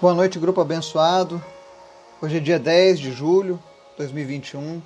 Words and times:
Boa 0.00 0.14
noite, 0.14 0.38
grupo 0.38 0.62
abençoado. 0.62 1.44
Hoje 2.22 2.38
é 2.38 2.40
dia 2.40 2.58
10 2.58 2.98
de 2.98 3.12
julho 3.12 3.62
de 3.90 3.98
2021. 3.98 4.80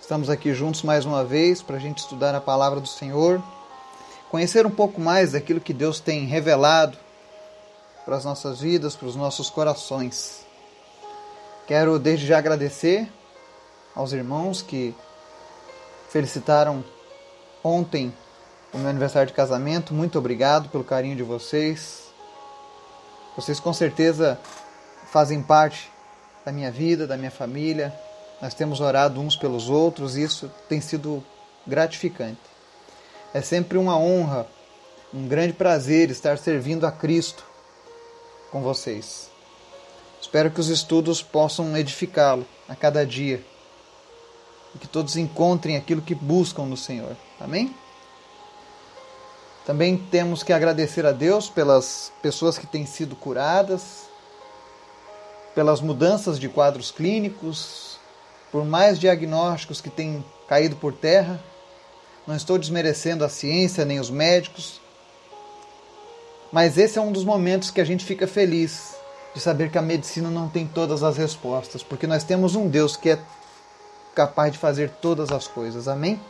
Estamos 0.00 0.28
aqui 0.28 0.52
juntos 0.52 0.82
mais 0.82 1.04
uma 1.04 1.24
vez 1.24 1.62
para 1.62 1.76
a 1.76 1.78
gente 1.78 1.98
estudar 1.98 2.34
a 2.34 2.40
palavra 2.40 2.80
do 2.80 2.88
Senhor, 2.88 3.40
conhecer 4.32 4.66
um 4.66 4.70
pouco 4.70 5.00
mais 5.00 5.30
daquilo 5.30 5.60
que 5.60 5.72
Deus 5.72 6.00
tem 6.00 6.26
revelado 6.26 6.98
para 8.04 8.16
as 8.16 8.24
nossas 8.24 8.60
vidas, 8.60 8.96
para 8.96 9.06
os 9.06 9.14
nossos 9.14 9.48
corações. 9.48 10.44
Quero 11.68 11.96
desde 11.96 12.26
já 12.26 12.38
agradecer 12.38 13.08
aos 13.94 14.12
irmãos 14.12 14.60
que 14.60 14.92
felicitaram 16.10 16.82
ontem 17.62 18.12
o 18.74 18.78
meu 18.78 18.90
aniversário 18.90 19.28
de 19.28 19.34
casamento. 19.34 19.94
Muito 19.94 20.18
obrigado 20.18 20.68
pelo 20.68 20.82
carinho 20.82 21.14
de 21.14 21.22
vocês. 21.22 22.11
Vocês 23.36 23.58
com 23.58 23.72
certeza 23.72 24.38
fazem 25.10 25.42
parte 25.42 25.90
da 26.44 26.52
minha 26.52 26.70
vida, 26.70 27.06
da 27.06 27.16
minha 27.16 27.30
família. 27.30 27.92
Nós 28.40 28.54
temos 28.54 28.80
orado 28.80 29.20
uns 29.20 29.36
pelos 29.36 29.68
outros 29.68 30.16
e 30.16 30.22
isso 30.22 30.50
tem 30.68 30.80
sido 30.80 31.24
gratificante. 31.66 32.40
É 33.32 33.40
sempre 33.40 33.78
uma 33.78 33.96
honra, 33.96 34.46
um 35.14 35.26
grande 35.26 35.52
prazer 35.52 36.10
estar 36.10 36.36
servindo 36.36 36.86
a 36.86 36.92
Cristo 36.92 37.44
com 38.50 38.60
vocês. 38.60 39.30
Espero 40.20 40.50
que 40.50 40.60
os 40.60 40.68
estudos 40.68 41.22
possam 41.22 41.76
edificá-lo 41.76 42.46
a 42.68 42.76
cada 42.76 43.04
dia 43.06 43.42
e 44.74 44.78
que 44.78 44.86
todos 44.86 45.16
encontrem 45.16 45.76
aquilo 45.76 46.02
que 46.02 46.14
buscam 46.14 46.64
no 46.64 46.76
Senhor. 46.76 47.16
Amém? 47.40 47.74
Também 49.64 49.96
temos 49.96 50.42
que 50.42 50.52
agradecer 50.52 51.06
a 51.06 51.12
Deus 51.12 51.48
pelas 51.48 52.12
pessoas 52.20 52.58
que 52.58 52.66
têm 52.66 52.84
sido 52.84 53.14
curadas, 53.14 54.08
pelas 55.54 55.80
mudanças 55.80 56.38
de 56.38 56.48
quadros 56.48 56.90
clínicos, 56.90 57.98
por 58.50 58.64
mais 58.64 58.98
diagnósticos 58.98 59.80
que 59.80 59.90
têm 59.90 60.24
caído 60.48 60.74
por 60.76 60.92
terra. 60.92 61.40
Não 62.26 62.34
estou 62.34 62.58
desmerecendo 62.58 63.24
a 63.24 63.28
ciência 63.28 63.84
nem 63.84 64.00
os 64.00 64.10
médicos, 64.10 64.80
mas 66.52 66.76
esse 66.76 66.98
é 66.98 67.02
um 67.02 67.12
dos 67.12 67.24
momentos 67.24 67.70
que 67.70 67.80
a 67.80 67.84
gente 67.84 68.04
fica 68.04 68.26
feliz 68.26 68.94
de 69.34 69.40
saber 69.40 69.70
que 69.70 69.78
a 69.78 69.82
medicina 69.82 70.28
não 70.28 70.48
tem 70.48 70.66
todas 70.66 71.02
as 71.02 71.16
respostas, 71.16 71.82
porque 71.82 72.06
nós 72.06 72.24
temos 72.24 72.54
um 72.54 72.68
Deus 72.68 72.96
que 72.96 73.10
é 73.10 73.18
capaz 74.14 74.52
de 74.52 74.58
fazer 74.58 74.90
todas 75.00 75.30
as 75.30 75.48
coisas. 75.48 75.88
Amém? 75.88 76.20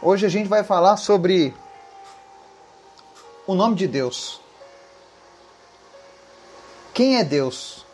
Hoje 0.00 0.24
a 0.24 0.28
gente 0.28 0.48
vai 0.48 0.62
falar 0.62 0.96
sobre 0.96 1.52
o 3.48 3.54
nome 3.54 3.74
de 3.74 3.88
Deus. 3.88 4.40
Quem 6.94 7.16
é 7.16 7.24
Deus? 7.24 7.84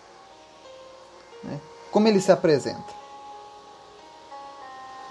Né? 1.42 1.58
Como 1.90 2.06
ele 2.06 2.20
se 2.20 2.30
apresenta? 2.30 2.92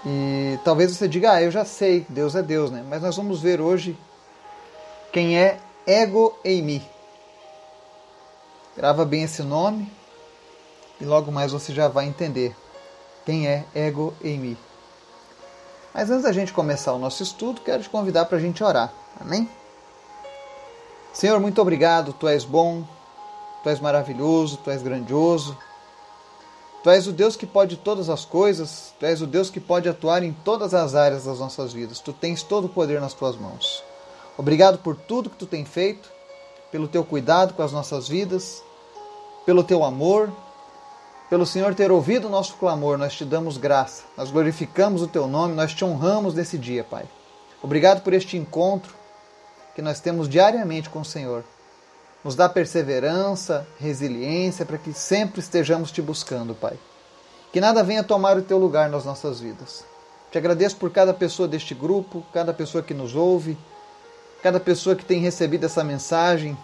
E 0.06 0.56
talvez 0.64 0.94
você 0.94 1.08
diga, 1.08 1.32
ah, 1.32 1.42
eu 1.42 1.50
já 1.50 1.64
sei, 1.64 2.06
Deus 2.08 2.36
é 2.36 2.42
Deus, 2.42 2.70
né? 2.70 2.84
Mas 2.88 3.02
nós 3.02 3.16
vamos 3.16 3.40
ver 3.40 3.60
hoje 3.60 3.98
quem 5.12 5.36
é 5.36 5.58
Ego 5.84 6.38
Eimi. 6.44 6.88
Grava 8.76 9.04
bem 9.04 9.24
esse 9.24 9.42
nome 9.42 9.90
e 11.00 11.04
logo 11.04 11.32
mais 11.32 11.50
você 11.50 11.72
já 11.74 11.88
vai 11.88 12.06
entender 12.06 12.54
quem 13.24 13.48
é 13.48 13.64
Ego 13.74 14.14
Eimi. 14.22 14.56
Mas 15.94 16.10
antes 16.10 16.24
da 16.24 16.32
gente 16.32 16.52
começar 16.52 16.92
o 16.92 16.98
nosso 16.98 17.22
estudo, 17.22 17.60
quero 17.60 17.80
te 17.80 17.88
convidar 17.88 18.24
para 18.24 18.36
a 18.36 18.40
gente 18.40 18.64
orar. 18.64 18.92
Amém? 19.20 19.48
Senhor, 21.12 21.38
muito 21.38 21.62
obrigado. 21.62 22.12
Tu 22.12 22.26
és 22.26 22.44
bom, 22.44 22.82
tu 23.62 23.68
és 23.68 23.78
maravilhoso, 23.78 24.56
tu 24.56 24.72
és 24.72 24.82
grandioso. 24.82 25.56
Tu 26.82 26.90
és 26.90 27.06
o 27.06 27.12
Deus 27.12 27.36
que 27.36 27.46
pode 27.46 27.76
todas 27.76 28.10
as 28.10 28.24
coisas, 28.24 28.92
tu 28.98 29.06
és 29.06 29.22
o 29.22 29.26
Deus 29.26 29.48
que 29.48 29.60
pode 29.60 29.88
atuar 29.88 30.24
em 30.24 30.32
todas 30.32 30.74
as 30.74 30.96
áreas 30.96 31.26
das 31.26 31.38
nossas 31.38 31.72
vidas. 31.72 32.00
Tu 32.00 32.12
tens 32.12 32.42
todo 32.42 32.64
o 32.64 32.68
poder 32.68 33.00
nas 33.00 33.14
tuas 33.14 33.36
mãos. 33.36 33.82
Obrigado 34.36 34.78
por 34.78 34.96
tudo 34.96 35.30
que 35.30 35.36
tu 35.36 35.46
tem 35.46 35.64
feito, 35.64 36.10
pelo 36.72 36.88
teu 36.88 37.04
cuidado 37.04 37.54
com 37.54 37.62
as 37.62 37.70
nossas 37.70 38.08
vidas, 38.08 38.62
pelo 39.46 39.62
teu 39.62 39.84
amor, 39.84 40.30
pelo 41.34 41.44
Senhor 41.44 41.74
ter 41.74 41.90
ouvido 41.90 42.28
o 42.28 42.30
nosso 42.30 42.54
clamor, 42.54 42.96
nós 42.96 43.12
te 43.12 43.24
damos 43.24 43.56
graça, 43.56 44.04
nós 44.16 44.30
glorificamos 44.30 45.02
o 45.02 45.08
teu 45.08 45.26
nome, 45.26 45.52
nós 45.52 45.74
te 45.74 45.84
honramos 45.84 46.32
nesse 46.32 46.56
dia, 46.56 46.84
Pai. 46.84 47.06
Obrigado 47.60 48.02
por 48.02 48.12
este 48.12 48.36
encontro 48.36 48.94
que 49.74 49.82
nós 49.82 49.98
temos 49.98 50.28
diariamente 50.28 50.88
com 50.88 51.00
o 51.00 51.04
Senhor. 51.04 51.42
Nos 52.22 52.36
dá 52.36 52.48
perseverança, 52.48 53.66
resiliência, 53.80 54.64
para 54.64 54.78
que 54.78 54.92
sempre 54.92 55.40
estejamos 55.40 55.90
te 55.90 56.00
buscando, 56.00 56.54
Pai. 56.54 56.78
Que 57.52 57.60
nada 57.60 57.82
venha 57.82 58.04
tomar 58.04 58.38
o 58.38 58.42
teu 58.42 58.56
lugar 58.56 58.88
nas 58.88 59.04
nossas 59.04 59.40
vidas. 59.40 59.84
Te 60.30 60.38
agradeço 60.38 60.76
por 60.76 60.92
cada 60.92 61.12
pessoa 61.12 61.48
deste 61.48 61.74
grupo, 61.74 62.24
cada 62.32 62.54
pessoa 62.54 62.84
que 62.84 62.94
nos 62.94 63.16
ouve, 63.16 63.58
cada 64.40 64.60
pessoa 64.60 64.94
que 64.94 65.04
tem 65.04 65.18
recebido 65.18 65.66
essa 65.66 65.82
mensagem, 65.82 66.56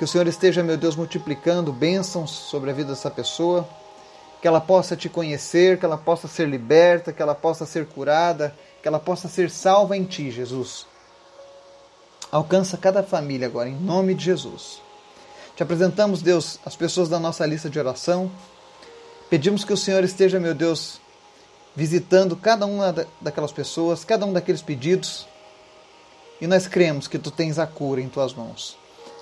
que 0.00 0.04
o 0.04 0.08
Senhor 0.08 0.26
esteja, 0.26 0.62
meu 0.62 0.78
Deus, 0.78 0.96
multiplicando 0.96 1.74
bênçãos 1.74 2.30
sobre 2.30 2.70
a 2.70 2.72
vida 2.72 2.88
dessa 2.88 3.10
pessoa, 3.10 3.68
que 4.40 4.48
ela 4.48 4.58
possa 4.58 4.96
te 4.96 5.10
conhecer, 5.10 5.78
que 5.78 5.84
ela 5.84 5.98
possa 5.98 6.26
ser 6.26 6.48
liberta, 6.48 7.12
que 7.12 7.20
ela 7.20 7.34
possa 7.34 7.66
ser 7.66 7.84
curada, 7.84 8.56
que 8.80 8.88
ela 8.88 8.98
possa 8.98 9.28
ser 9.28 9.50
salva 9.50 9.94
em 9.98 10.04
ti, 10.04 10.30
Jesus. 10.30 10.86
Alcança 12.32 12.78
cada 12.78 13.02
família 13.02 13.46
agora, 13.46 13.68
em 13.68 13.74
nome 13.74 14.14
de 14.14 14.24
Jesus. 14.24 14.80
Te 15.54 15.62
apresentamos, 15.62 16.22
Deus, 16.22 16.58
as 16.64 16.74
pessoas 16.74 17.10
da 17.10 17.20
nossa 17.20 17.44
lista 17.44 17.68
de 17.68 17.78
oração. 17.78 18.32
Pedimos 19.28 19.64
que 19.66 19.72
o 19.74 19.76
Senhor 19.76 20.02
esteja, 20.02 20.40
meu 20.40 20.54
Deus, 20.54 20.98
visitando 21.76 22.34
cada 22.36 22.64
uma 22.64 23.06
daquelas 23.20 23.52
pessoas, 23.52 24.02
cada 24.02 24.24
um 24.24 24.32
daqueles 24.32 24.62
pedidos. 24.62 25.28
E 26.40 26.46
nós 26.46 26.66
cremos 26.66 27.06
que 27.06 27.18
tu 27.18 27.30
tens 27.30 27.58
a 27.58 27.66
cura 27.66 28.00
em 28.00 28.08
tuas 28.08 28.32
mãos. 28.32 28.79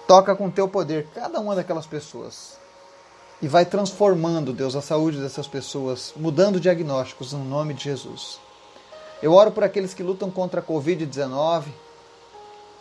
Toca 0.08 0.34
com 0.34 0.50
teu 0.50 0.66
poder 0.66 1.06
cada 1.14 1.38
uma 1.38 1.54
daquelas 1.54 1.86
pessoas. 1.86 2.58
E 3.42 3.46
vai 3.46 3.66
transformando, 3.66 4.54
Deus, 4.54 4.74
a 4.74 4.80
saúde 4.80 5.20
dessas 5.20 5.46
pessoas, 5.46 6.14
mudando 6.16 6.58
diagnósticos 6.58 7.34
no 7.34 7.44
nome 7.44 7.74
de 7.74 7.84
Jesus. 7.84 8.40
Eu 9.22 9.34
oro 9.34 9.52
por 9.52 9.62
aqueles 9.62 9.92
que 9.92 10.02
lutam 10.02 10.30
contra 10.30 10.60
a 10.60 10.64
Covid-19, 10.64 11.64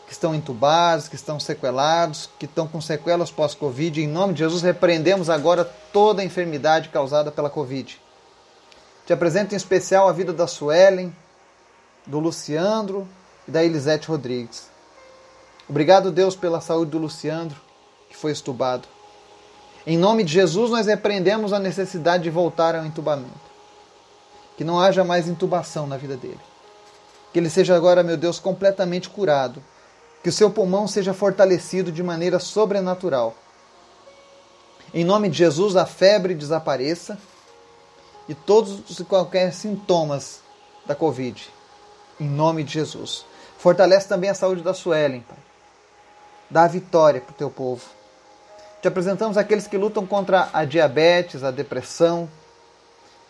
que 0.06 0.14
estão 0.14 0.34
entubados, 0.34 1.10
que 1.10 1.16
estão 1.16 1.38
sequelados, 1.38 2.30
que 2.40 2.46
estão 2.46 2.66
com 2.66 2.80
sequelas 2.80 3.30
pós-Covid. 3.30 4.02
Em 4.02 4.08
nome 4.08 4.32
de 4.32 4.40
Jesus, 4.40 4.62
repreendemos 4.62 5.30
agora 5.30 5.66
toda 5.92 6.22
a 6.22 6.26
enfermidade 6.26 6.88
causada 6.88 7.30
pela 7.30 7.50
Covid. 7.50 8.00
Te 9.06 9.12
apresento 9.12 9.54
em 9.54 9.58
especial 9.58 10.08
a 10.08 10.14
vida 10.14 10.32
da 10.32 10.48
Suelen, 10.48 11.14
do 12.06 12.20
Luciandro 12.20 13.06
e 13.46 13.52
da 13.52 13.66
Elisete 13.66 14.08
Rodrigues. 14.08 14.77
Obrigado, 15.70 16.12
Deus, 16.12 16.34
pela 16.34 16.62
saúde 16.62 16.92
do 16.92 16.98
Luciandro, 16.98 17.60
que 18.10 18.16
foi 18.16 18.32
estubado. 18.32 18.88
Em 19.86 19.98
nome 19.98 20.24
de 20.24 20.32
Jesus, 20.32 20.72
nós 20.72 20.88
repreendemos 20.88 21.52
a 21.52 21.60
necessidade 21.60 22.24
de 22.24 22.30
voltar 22.30 22.74
ao 22.74 22.86
entubamento. 22.86 23.48
Que 24.56 24.64
não 24.64 24.80
haja 24.80 25.04
mais 25.04 25.28
intubação 25.28 25.86
na 25.86 25.98
vida 25.98 26.16
dele. 26.16 26.40
Que 27.34 27.40
ele 27.40 27.50
seja 27.50 27.76
agora, 27.76 28.02
meu 28.02 28.16
Deus, 28.16 28.40
completamente 28.40 29.10
curado. 29.10 29.62
Que 30.24 30.30
o 30.30 30.32
seu 30.32 30.50
pulmão 30.50 30.88
seja 30.88 31.14
fortalecido 31.14 31.92
de 31.92 32.02
maneira 32.02 32.40
sobrenatural. 32.40 33.36
Em 34.94 35.04
nome 35.04 35.30
de 35.30 35.38
Jesus, 35.38 35.76
a 35.76 35.86
febre 35.86 36.34
desapareça 36.34 37.18
e 38.28 38.34
todos 38.34 38.98
e 39.00 39.04
qualquer 39.04 39.54
sintomas 39.54 40.40
da 40.86 40.96
Covid. 40.96 41.50
Em 42.20 42.28
nome 42.28 42.64
de 42.64 42.74
Jesus. 42.74 43.26
Fortalece 43.58 44.08
também 44.08 44.30
a 44.30 44.34
saúde 44.34 44.62
da 44.62 44.74
Suelen, 44.74 45.22
Pai 45.22 45.47
dá 46.50 46.68
vitória 46.68 47.22
para 47.22 47.32
o 47.32 47.36
teu 47.36 47.50
povo. 47.50 47.84
Te 48.82 48.88
apresentamos 48.88 49.38
aqueles 49.38 49.68
que 49.68 49.78
lutam 49.78 50.06
contra 50.06 50.50
a 50.54 50.64
diabetes, 50.64 51.44
a 51.44 51.52
depressão, 51.52 52.30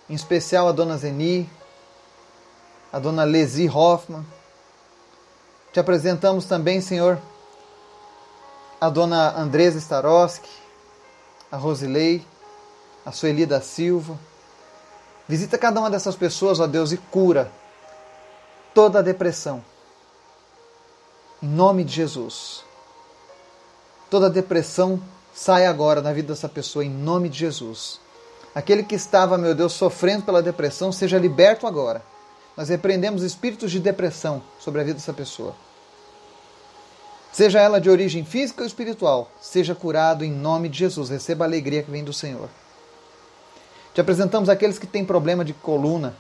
em 0.10 0.14
especial 0.14 0.68
a 0.68 0.72
dona 0.72 0.98
Zeni, 0.98 1.50
a 2.92 3.00
dona 3.00 3.24
Lesi 3.24 3.70
Hoffman. 3.70 4.26
Te 5.72 5.80
apresentamos 5.80 6.46
também, 6.46 6.82
Senhor, 6.82 7.20
a 8.80 8.90
dona 8.90 9.38
Andresa 9.38 9.80
Staroski, 9.80 10.50
a 11.52 11.58
Rosilei, 11.58 12.26
a 13.06 13.12
Sueli 13.12 13.46
da 13.46 13.62
Silva. 13.62 14.18
Visita 15.28 15.58
cada 15.58 15.80
uma 15.80 15.90
dessas 15.90 16.16
pessoas, 16.16 16.60
ó 16.60 16.68
Deus, 16.68 16.92
e 16.92 16.98
cura 16.98 17.52
toda 18.74 19.00
a 19.00 19.02
depressão. 19.02 19.64
Em 21.42 21.48
nome 21.48 21.84
de 21.84 21.94
Jesus. 21.94 22.67
Toda 24.10 24.30
depressão 24.30 25.02
sai 25.34 25.66
agora 25.66 26.02
na 26.02 26.14
vida 26.14 26.30
dessa 26.30 26.48
pessoa 26.48 26.86
em 26.86 26.90
nome 26.90 27.28
de 27.28 27.38
Jesus. 27.40 28.00
Aquele 28.56 28.82
que 28.82 28.96
estava, 28.96 29.38
meu 29.38 29.54
Deus, 29.54 29.74
sofrendo 29.74 30.24
pela 30.24 30.42
depressão, 30.42 30.92
seja 30.92 31.20
liberto 31.20 31.68
agora. 31.68 32.02
Nós 32.56 32.70
repreendemos 32.70 33.22
espíritos 33.22 33.70
de 33.70 33.80
depressão 33.80 34.42
sobre 34.60 34.82
a 34.82 34.84
vida 34.84 34.96
dessa 34.96 35.14
pessoa. 35.14 35.54
Seja 37.32 37.60
ela 37.60 37.80
de 37.80 37.90
origem 37.90 38.26
física 38.26 38.62
ou 38.62 38.68
espiritual, 38.68 39.30
seja 39.40 39.76
curado 39.76 40.24
em 40.24 40.32
nome 40.32 40.70
de 40.70 40.80
Jesus. 40.80 41.10
Receba 41.10 41.46
a 41.46 41.48
alegria 41.48 41.84
que 41.84 41.92
vem 41.92 42.04
do 42.04 42.14
Senhor. 42.14 42.50
Te 43.94 44.02
apresentamos 44.02 44.50
aqueles 44.50 44.80
que 44.80 44.88
têm 44.88 45.06
problema 45.06 45.46
de 45.46 45.54
coluna. 45.54 46.16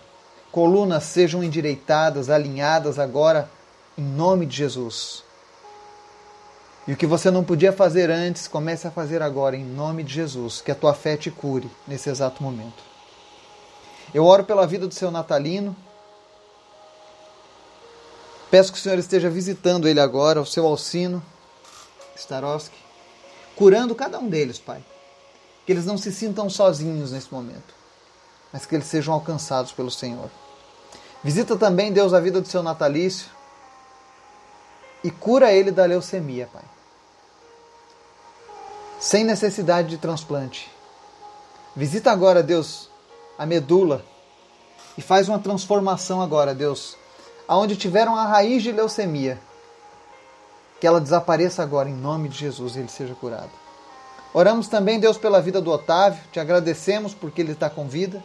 Colunas 0.52 1.06
sejam 1.06 1.44
endireitadas, 1.44 2.30
alinhadas 2.30 3.00
agora, 3.00 3.50
em 3.98 4.04
nome 4.04 4.46
de 4.46 4.58
Jesus. 4.58 5.24
E 6.88 6.94
o 6.94 6.98
que 6.98 7.06
você 7.06 7.30
não 7.30 7.44
podia 7.44 7.74
fazer 7.74 8.10
antes, 8.10 8.48
comece 8.48 8.88
a 8.88 8.92
fazer 8.92 9.22
agora, 9.22 9.58
em 9.58 9.66
nome 9.66 10.04
de 10.04 10.14
Jesus. 10.14 10.62
Que 10.62 10.72
a 10.72 10.76
tua 10.76 10.94
fé 10.94 11.18
te 11.18 11.30
cure 11.30 11.70
nesse 11.86 12.10
exato 12.10 12.42
momento. 12.42 12.82
Eu 14.14 14.24
oro 14.24 14.46
pela 14.46 14.66
vida 14.66 14.88
do 14.88 14.94
seu 14.94 15.12
natalino. 15.12 15.76
Peço 18.50 18.72
que 18.72 18.80
o 18.80 18.82
Senhor 18.82 18.98
esteja 18.98 19.30
visitando 19.30 19.88
ele 19.88 20.00
agora, 20.00 20.40
o 20.40 20.46
seu 20.46 20.66
Alcino, 20.66 21.22
Staroski, 22.16 22.78
curando 23.58 23.94
cada 23.94 24.18
um 24.18 24.30
deles, 24.30 24.58
Pai. 24.58 24.82
Que 25.66 25.74
eles 25.74 25.86
não 25.86 25.98
se 25.98 26.14
sintam 26.14 26.50
sozinhos 26.50 27.12
nesse 27.12 27.34
momento, 27.34 27.76
mas 28.54 28.66
que 28.66 28.74
eles 28.74 28.88
sejam 28.88 29.14
alcançados 29.14 29.74
pelo 29.74 29.92
Senhor. 29.92 30.30
Visita 31.22 31.58
também, 31.58 31.92
Deus, 31.92 32.14
a 32.14 32.22
vida 32.22 32.40
do 32.40 32.48
seu 32.48 32.64
natalício 32.64 33.28
e 35.04 35.12
cura 35.12 35.52
ele 35.52 35.70
da 35.70 35.86
leucemia, 35.86 36.50
Pai. 36.52 36.64
Sem 39.00 39.24
necessidade 39.24 39.90
de 39.90 39.98
transplante. 39.98 40.72
Visita 41.76 42.12
agora, 42.12 42.42
Deus, 42.42 42.90
a 43.38 43.46
medula 43.46 44.04
e 44.98 45.02
faz 45.02 45.30
uma 45.30 45.38
transformação 45.38 46.22
agora, 46.22 46.56
Deus, 46.56 46.98
aonde 47.48 47.76
tiveram 47.76 48.16
a 48.16 48.26
raiz 48.26 48.64
de 48.64 48.72
leucemia, 48.72 49.40
que 50.82 50.88
ela 50.88 51.00
desapareça 51.00 51.62
agora 51.62 51.90
em 51.90 51.94
nome 51.94 52.30
de 52.30 52.38
Jesus 52.38 52.76
e 52.76 52.80
ele 52.80 52.90
seja 52.90 53.14
curado. 53.14 53.52
Oramos 54.34 54.68
também, 54.68 55.00
Deus, 55.00 55.18
pela 55.18 55.42
vida 55.42 55.62
do 55.62 55.72
Otávio, 55.72 56.22
te 56.32 56.40
agradecemos 56.40 57.14
porque 57.14 57.42
ele 57.42 57.54
está 57.54 57.70
com 57.70 57.88
vida. 57.88 58.24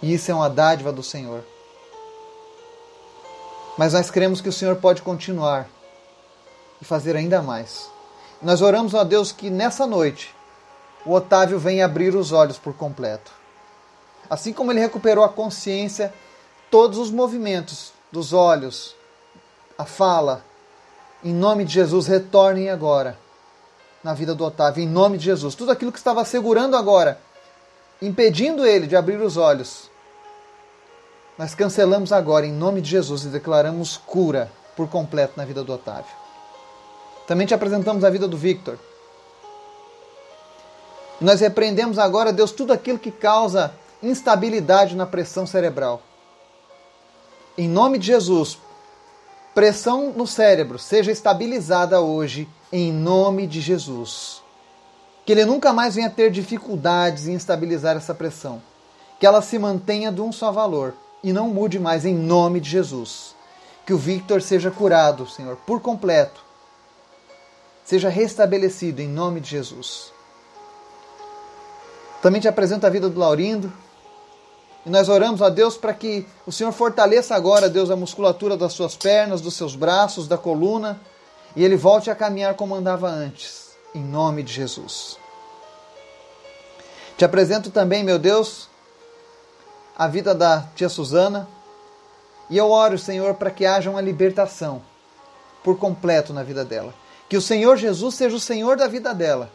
E 0.00 0.14
isso 0.14 0.30
é 0.30 0.34
uma 0.34 0.50
dádiva 0.50 0.92
do 0.92 1.02
Senhor. 1.02 1.44
Mas 3.76 3.92
nós 3.92 4.10
cremos 4.10 4.40
que 4.40 4.48
o 4.48 4.52
Senhor 4.52 4.76
pode 4.76 5.02
continuar 5.02 5.68
e 6.80 6.84
fazer 6.84 7.16
ainda 7.16 7.40
mais. 7.40 7.88
Nós 8.42 8.60
oramos 8.60 8.94
a 8.94 9.04
Deus 9.04 9.30
que 9.30 9.48
nessa 9.48 9.86
noite 9.86 10.34
o 11.06 11.12
Otávio 11.12 11.58
venha 11.58 11.84
abrir 11.84 12.14
os 12.14 12.32
olhos 12.32 12.58
por 12.58 12.74
completo. 12.74 13.30
Assim 14.28 14.52
como 14.52 14.72
ele 14.72 14.80
recuperou 14.80 15.24
a 15.24 15.28
consciência 15.28 16.12
todos 16.70 16.98
os 16.98 17.10
movimentos 17.10 17.92
dos 18.10 18.32
olhos, 18.32 18.96
a 19.78 19.84
fala, 19.84 20.44
em 21.22 21.32
nome 21.32 21.64
de 21.64 21.72
Jesus, 21.72 22.06
retornem 22.08 22.68
agora 22.68 23.16
na 24.02 24.12
vida 24.12 24.34
do 24.34 24.44
Otávio, 24.44 24.82
em 24.82 24.88
nome 24.88 25.18
de 25.18 25.24
Jesus. 25.24 25.54
Tudo 25.54 25.70
aquilo 25.70 25.92
que 25.92 25.98
estava 25.98 26.24
segurando 26.24 26.76
agora, 26.76 27.20
impedindo 28.00 28.66
ele 28.66 28.88
de 28.88 28.96
abrir 28.96 29.20
os 29.20 29.36
olhos, 29.36 29.88
nós 31.38 31.54
cancelamos 31.54 32.12
agora 32.12 32.44
em 32.44 32.52
nome 32.52 32.80
de 32.80 32.90
Jesus 32.90 33.24
e 33.24 33.28
declaramos 33.28 33.96
cura 33.96 34.50
por 34.76 34.88
completo 34.88 35.34
na 35.36 35.44
vida 35.44 35.62
do 35.62 35.72
Otávio. 35.72 36.21
Também 37.26 37.46
te 37.46 37.54
apresentamos 37.54 38.04
a 38.04 38.10
vida 38.10 38.26
do 38.26 38.36
Victor. 38.36 38.78
Nós 41.20 41.40
repreendemos 41.40 41.98
agora, 41.98 42.32
Deus, 42.32 42.50
tudo 42.50 42.72
aquilo 42.72 42.98
que 42.98 43.12
causa 43.12 43.72
instabilidade 44.02 44.96
na 44.96 45.06
pressão 45.06 45.46
cerebral. 45.46 46.02
Em 47.56 47.68
nome 47.68 47.98
de 47.98 48.06
Jesus, 48.06 48.58
pressão 49.54 50.12
no 50.16 50.26
cérebro 50.26 50.78
seja 50.78 51.12
estabilizada 51.12 52.00
hoje, 52.00 52.48
em 52.72 52.92
nome 52.92 53.46
de 53.46 53.60
Jesus. 53.60 54.42
Que 55.24 55.32
ele 55.32 55.44
nunca 55.44 55.72
mais 55.72 55.94
venha 55.94 56.10
ter 56.10 56.30
dificuldades 56.30 57.28
em 57.28 57.34
estabilizar 57.34 57.96
essa 57.96 58.14
pressão. 58.14 58.60
Que 59.20 59.26
ela 59.26 59.40
se 59.40 59.58
mantenha 59.58 60.10
de 60.10 60.20
um 60.20 60.32
só 60.32 60.50
valor 60.50 60.94
e 61.22 61.32
não 61.32 61.48
mude 61.48 61.78
mais, 61.78 62.04
em 62.04 62.14
nome 62.14 62.58
de 62.58 62.68
Jesus. 62.68 63.36
Que 63.86 63.92
o 63.92 63.98
Victor 63.98 64.42
seja 64.42 64.70
curado, 64.70 65.28
Senhor, 65.28 65.56
por 65.64 65.80
completo. 65.80 66.42
Seja 67.84 68.08
restabelecido 68.08 69.00
em 69.00 69.08
nome 69.08 69.40
de 69.40 69.50
Jesus. 69.50 70.12
Também 72.22 72.40
te 72.40 72.48
apresento 72.48 72.86
a 72.86 72.90
vida 72.90 73.08
do 73.08 73.18
Laurindo, 73.18 73.72
e 74.84 74.90
nós 74.90 75.08
oramos 75.08 75.42
a 75.42 75.48
Deus 75.48 75.76
para 75.76 75.94
que 75.94 76.26
o 76.46 76.52
Senhor 76.52 76.72
fortaleça 76.72 77.34
agora, 77.34 77.68
Deus, 77.68 77.90
a 77.90 77.96
musculatura 77.96 78.56
das 78.56 78.72
suas 78.72 78.96
pernas, 78.96 79.40
dos 79.40 79.54
seus 79.54 79.76
braços, 79.76 80.26
da 80.26 80.38
coluna, 80.38 81.00
e 81.54 81.64
ele 81.64 81.76
volte 81.76 82.10
a 82.10 82.14
caminhar 82.14 82.54
como 82.54 82.74
andava 82.74 83.08
antes, 83.08 83.76
em 83.94 84.02
nome 84.02 84.42
de 84.42 84.52
Jesus. 84.52 85.18
Te 87.16 87.24
apresento 87.24 87.70
também, 87.70 88.02
meu 88.02 88.18
Deus, 88.18 88.68
a 89.96 90.08
vida 90.08 90.34
da 90.34 90.66
tia 90.74 90.88
Susana, 90.88 91.48
e 92.50 92.58
eu 92.58 92.70
oro, 92.70 92.98
Senhor, 92.98 93.34
para 93.34 93.50
que 93.50 93.64
haja 93.64 93.90
uma 93.90 94.00
libertação 94.00 94.82
por 95.62 95.78
completo 95.78 96.32
na 96.32 96.42
vida 96.42 96.64
dela. 96.64 96.92
Que 97.32 97.36
o 97.38 97.40
Senhor 97.40 97.78
Jesus 97.78 98.14
seja 98.14 98.36
o 98.36 98.38
Senhor 98.38 98.76
da 98.76 98.86
vida 98.86 99.14
dela. 99.14 99.50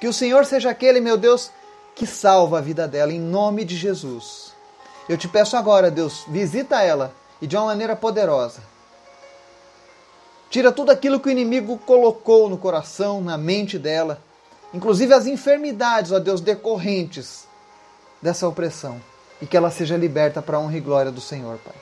Que 0.00 0.06
o 0.06 0.12
Senhor 0.12 0.46
seja 0.46 0.70
aquele, 0.70 1.00
meu 1.00 1.16
Deus, 1.16 1.50
que 1.92 2.06
salva 2.06 2.58
a 2.58 2.60
vida 2.60 2.86
dela, 2.86 3.12
em 3.12 3.18
nome 3.18 3.64
de 3.64 3.76
Jesus. 3.76 4.52
Eu 5.08 5.18
te 5.18 5.26
peço 5.26 5.56
agora, 5.56 5.90
Deus, 5.90 6.22
visita 6.28 6.80
ela 6.80 7.12
e 7.42 7.48
de 7.48 7.56
uma 7.56 7.64
maneira 7.64 7.96
poderosa. 7.96 8.62
Tira 10.50 10.70
tudo 10.70 10.92
aquilo 10.92 11.18
que 11.18 11.28
o 11.28 11.32
inimigo 11.32 11.78
colocou 11.78 12.48
no 12.48 12.56
coração, 12.56 13.20
na 13.20 13.36
mente 13.36 13.76
dela, 13.76 14.22
inclusive 14.72 15.12
as 15.12 15.26
enfermidades, 15.26 16.12
ó 16.12 16.20
Deus, 16.20 16.40
decorrentes 16.40 17.48
dessa 18.22 18.46
opressão, 18.46 19.02
e 19.42 19.46
que 19.46 19.56
ela 19.56 19.72
seja 19.72 19.96
liberta 19.96 20.40
para 20.40 20.58
a 20.58 20.60
honra 20.60 20.76
e 20.76 20.80
glória 20.80 21.10
do 21.10 21.20
Senhor, 21.20 21.58
Pai. 21.58 21.74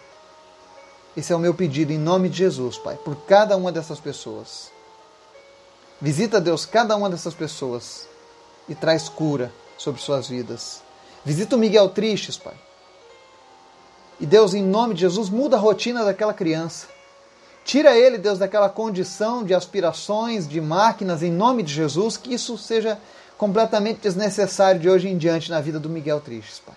Esse 1.15 1.35
é 1.35 1.37
o 1.37 1.39
meu 1.39 1.53
pedido 1.53 1.93
em 1.93 1.99
nome 1.99 2.31
de 2.31 2.39
Jesus, 2.39 2.79
Pai, 2.79 2.97
por 2.97 3.15
cada 3.27 3.59
uma 3.59 3.71
dessas 3.71 4.01
pessoas. 4.01 4.75
Visita, 6.01 6.41
Deus, 6.41 6.67
cada 6.67 6.95
uma 6.97 7.09
dessas 7.09 7.35
pessoas 7.35 8.07
e 8.69 8.75
traz 8.75 9.09
cura 9.09 9.53
sobre 9.79 10.01
suas 10.01 10.29
vidas. 10.29 10.83
Visita 11.25 11.57
o 11.57 11.59
Miguel 11.59 11.89
Tristes, 11.89 12.37
Pai. 12.37 12.55
E 14.21 14.27
Deus, 14.27 14.55
em 14.55 14.63
nome 14.63 14.95
de 14.95 15.01
Jesus, 15.01 15.29
muda 15.29 15.57
a 15.57 15.61
rotina 15.61 16.05
daquela 16.05 16.35
criança. 16.35 16.87
Tira 17.65 17.97
ele, 17.97 18.17
Deus, 18.17 18.39
daquela 18.39 18.69
condição 18.69 19.43
de 19.43 19.53
aspirações, 19.53 20.47
de 20.47 20.61
máquinas, 20.61 21.23
em 21.23 21.33
nome 21.33 21.63
de 21.63 21.73
Jesus, 21.73 22.17
que 22.17 22.33
isso 22.33 22.57
seja 22.57 22.99
completamente 23.37 24.01
desnecessário 24.01 24.81
de 24.81 24.89
hoje 24.89 25.09
em 25.09 25.19
diante 25.19 25.51
na 25.51 25.61
vida 25.61 25.81
do 25.81 25.89
Miguel 25.89 26.21
Tristes, 26.21 26.61
Pai. 26.65 26.77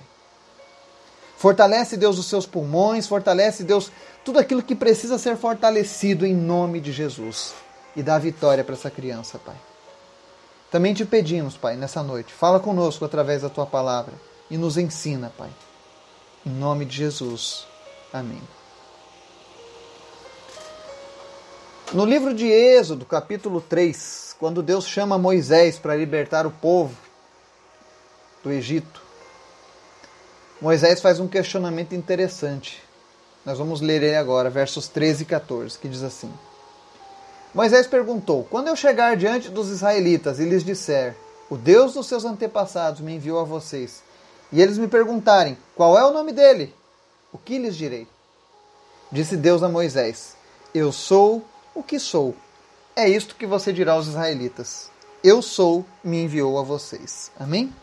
Fortalece, 1.38 1.96
Deus, 1.96 2.18
os 2.18 2.26
seus 2.26 2.46
pulmões, 2.46 3.08
fortalece, 3.08 3.64
Deus, 3.64 3.92
tudo 4.26 4.40
aquilo 4.40 4.64
que 4.64 4.76
precisa 4.76 5.18
ser 5.18 5.38
fortalecido 5.38 6.26
em 6.26 6.36
nome 6.36 6.82
de 6.82 6.92
Jesus. 6.92 7.54
E 7.96 8.04
dá 8.04 8.18
vitória 8.18 8.64
para 8.64 8.76
essa 8.76 8.90
criança, 8.90 9.40
Pai. 9.40 9.56
Também 10.72 10.94
te 10.94 11.04
pedimos, 11.04 11.58
Pai, 11.58 11.76
nessa 11.76 12.04
noite, 12.04 12.32
fala 12.32 12.60
conosco 12.60 13.04
através 13.04 13.42
da 13.42 13.50
tua 13.50 13.66
palavra 13.66 14.14
e 14.50 14.58
nos 14.58 14.78
ensina, 14.78 15.32
Pai. 15.38 15.50
Em 16.46 16.52
nome 16.52 16.86
de 16.86 16.96
Jesus. 16.96 17.66
Amém. 18.14 18.42
No 21.92 22.06
livro 22.06 22.36
de 22.36 22.46
Êxodo, 22.46 23.04
capítulo 23.04 23.62
3, 23.62 24.36
quando 24.40 24.62
Deus 24.62 24.86
chama 24.86 25.18
Moisés 25.18 25.80
para 25.80 25.96
libertar 25.96 26.46
o 26.46 26.52
povo 26.52 26.96
do 28.44 28.52
Egito, 28.52 29.02
Moisés 30.62 31.02
faz 31.02 31.20
um 31.20 31.28
questionamento 31.28 31.96
interessante. 31.96 32.84
Nós 33.44 33.58
vamos 33.58 33.82
ler 33.82 34.04
ele 34.04 34.16
agora, 34.16 34.52
versos 34.52 34.88
13 34.88 35.24
e 35.24 35.26
14, 35.26 35.80
que 35.80 35.88
diz 35.88 36.04
assim: 36.04 36.32
Moisés 37.54 37.88
perguntou: 37.88 38.46
Quando 38.50 38.68
eu 38.68 38.76
chegar 38.76 39.18
diante 39.18 39.50
dos 39.50 39.70
israelitas 39.70 40.40
e 40.40 40.46
lhes 40.46 40.64
disser, 40.64 41.16
O 41.50 41.58
Deus 41.58 41.94
dos 41.94 42.08
seus 42.08 42.26
antepassados 42.26 43.02
me 43.02 43.16
enviou 43.16 43.40
a 43.40 43.44
vocês, 43.44 44.04
e 44.52 44.62
eles 44.62 44.78
me 44.78 44.88
perguntarem, 44.88 45.58
Qual 45.76 45.98
é 45.98 46.06
o 46.06 46.14
nome 46.14 46.32
dele? 46.32 46.74
O 47.32 47.38
que 47.38 47.58
lhes 47.58 47.76
direi? 47.76 48.08
Disse 49.12 49.36
Deus 49.36 49.64
a 49.64 49.70
Moisés: 49.70 50.36
Eu 50.74 50.92
sou 50.92 51.44
o 51.74 51.82
que 51.82 52.00
sou. 52.00 52.36
É 52.96 53.08
isto 53.08 53.36
que 53.36 53.46
você 53.46 53.74
dirá 53.74 53.94
aos 53.94 54.08
israelitas: 54.08 54.92
Eu 55.24 55.42
sou, 55.42 55.86
me 56.04 56.24
enviou 56.24 56.60
a 56.60 56.64
vocês. 56.64 57.32
Amém? 57.40 57.74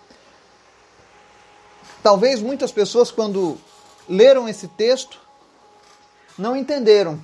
Talvez 2.02 2.40
muitas 2.40 2.70
pessoas, 2.70 3.11
quando 3.11 3.58
leram 4.08 4.49
esse 4.49 4.68
texto, 4.68 5.20
não 6.38 6.54
entenderam 6.54 7.18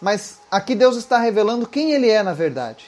mas 0.00 0.38
aqui 0.50 0.74
Deus 0.74 0.96
está 0.96 1.18
revelando 1.18 1.66
quem 1.66 1.92
Ele 1.92 2.08
é 2.08 2.22
na 2.22 2.32
verdade. 2.32 2.86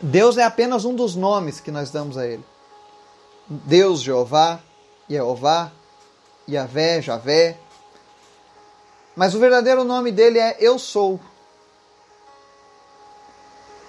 Deus 0.00 0.36
é 0.36 0.44
apenas 0.44 0.84
um 0.84 0.94
dos 0.94 1.14
nomes 1.14 1.60
que 1.60 1.70
nós 1.70 1.90
damos 1.90 2.16
a 2.16 2.26
Ele. 2.26 2.44
Deus, 3.48 4.00
Jeová, 4.00 4.60
Jeová, 5.08 5.72
Yahvé, 6.48 7.00
Javé. 7.00 7.56
Mas 9.16 9.34
o 9.34 9.38
verdadeiro 9.38 9.84
nome 9.84 10.12
dele 10.12 10.38
é 10.38 10.56
Eu 10.60 10.78
Sou. 10.78 11.20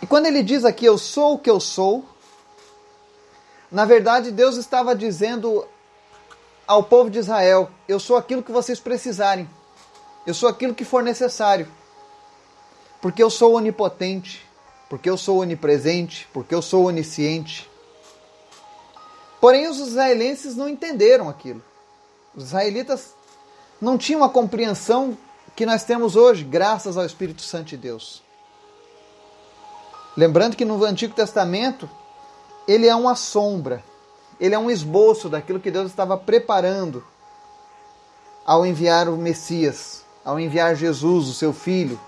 E 0.02 0.08
quando 0.08 0.28
ele 0.28 0.42
diz 0.42 0.64
aqui 0.64 0.86
Eu 0.86 0.98
sou 0.98 1.34
o 1.34 1.40
que 1.40 1.50
eu 1.50 1.60
sou, 1.60 2.06
na 3.70 3.84
verdade 3.84 4.32
Deus 4.32 4.56
estava 4.56 4.96
dizendo 4.96 5.68
ao 6.66 6.84
povo 6.84 7.10
de 7.10 7.20
Israel: 7.20 7.70
Eu 7.88 8.00
sou 8.00 8.16
aquilo 8.16 8.42
que 8.42 8.52
vocês 8.52 8.80
precisarem. 8.80 9.50
Eu 10.26 10.34
sou 10.34 10.50
aquilo 10.50 10.76
que 10.76 10.86
for 10.86 11.04
necessário. 11.04 11.68
Porque 13.02 13.24
eu 13.24 13.30
sou 13.30 13.54
onipotente, 13.54 14.46
porque 14.90 15.10
eu 15.10 15.18
sou 15.18 15.40
onipresente, 15.40 16.28
porque 16.34 16.54
eu 16.54 16.62
sou 16.62 16.86
onisciente. 16.86 17.70
Porém, 19.40 19.68
os 19.68 19.80
israelenses 19.80 20.56
não 20.56 20.68
entenderam 20.68 21.30
aquilo. 21.30 21.64
Os 22.36 22.46
israelitas 22.46 23.14
não 23.80 23.98
tinham 23.98 24.24
a 24.24 24.30
compreensão 24.30 25.18
que 25.56 25.66
nós 25.66 25.84
temos 25.84 26.16
hoje, 26.16 26.44
graças 26.44 26.98
ao 26.98 27.06
Espírito 27.06 27.42
Santo 27.42 27.68
de 27.68 27.78
Deus. 27.78 28.22
Lembrando 30.16 30.56
que 30.56 30.66
no 30.66 30.84
Antigo 30.84 31.14
Testamento, 31.14 31.90
ele 32.68 32.88
é 32.88 32.96
uma 32.96 33.16
sombra, 33.16 33.84
ele 34.40 34.56
é 34.56 34.60
um 34.60 34.70
esboço 34.70 35.30
daquilo 35.30 35.60
que 35.60 35.72
Deus 35.72 35.90
estava 35.90 36.18
preparando 36.18 37.04
ao 38.46 38.66
enviar 38.66 39.08
o 39.08 39.16
Messias, 39.16 39.99
ao 40.30 40.40
enviar 40.40 40.76
Jesus, 40.76 41.28
o 41.28 41.34
seu 41.34 41.52
filho, 41.52 42.00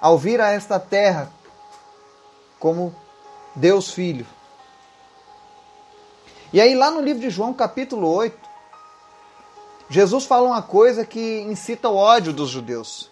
ao 0.00 0.16
vir 0.16 0.40
a 0.40 0.50
esta 0.50 0.80
terra 0.80 1.30
como 2.58 2.94
Deus 3.54 3.90
Filho. 3.90 4.26
E 6.54 6.58
aí, 6.58 6.74
lá 6.74 6.90
no 6.90 7.02
livro 7.02 7.20
de 7.20 7.28
João, 7.28 7.52
capítulo 7.52 8.10
8, 8.10 8.34
Jesus 9.90 10.24
fala 10.24 10.48
uma 10.48 10.62
coisa 10.62 11.04
que 11.04 11.40
incita 11.40 11.90
o 11.90 11.96
ódio 11.96 12.32
dos 12.32 12.48
judeus. 12.48 13.10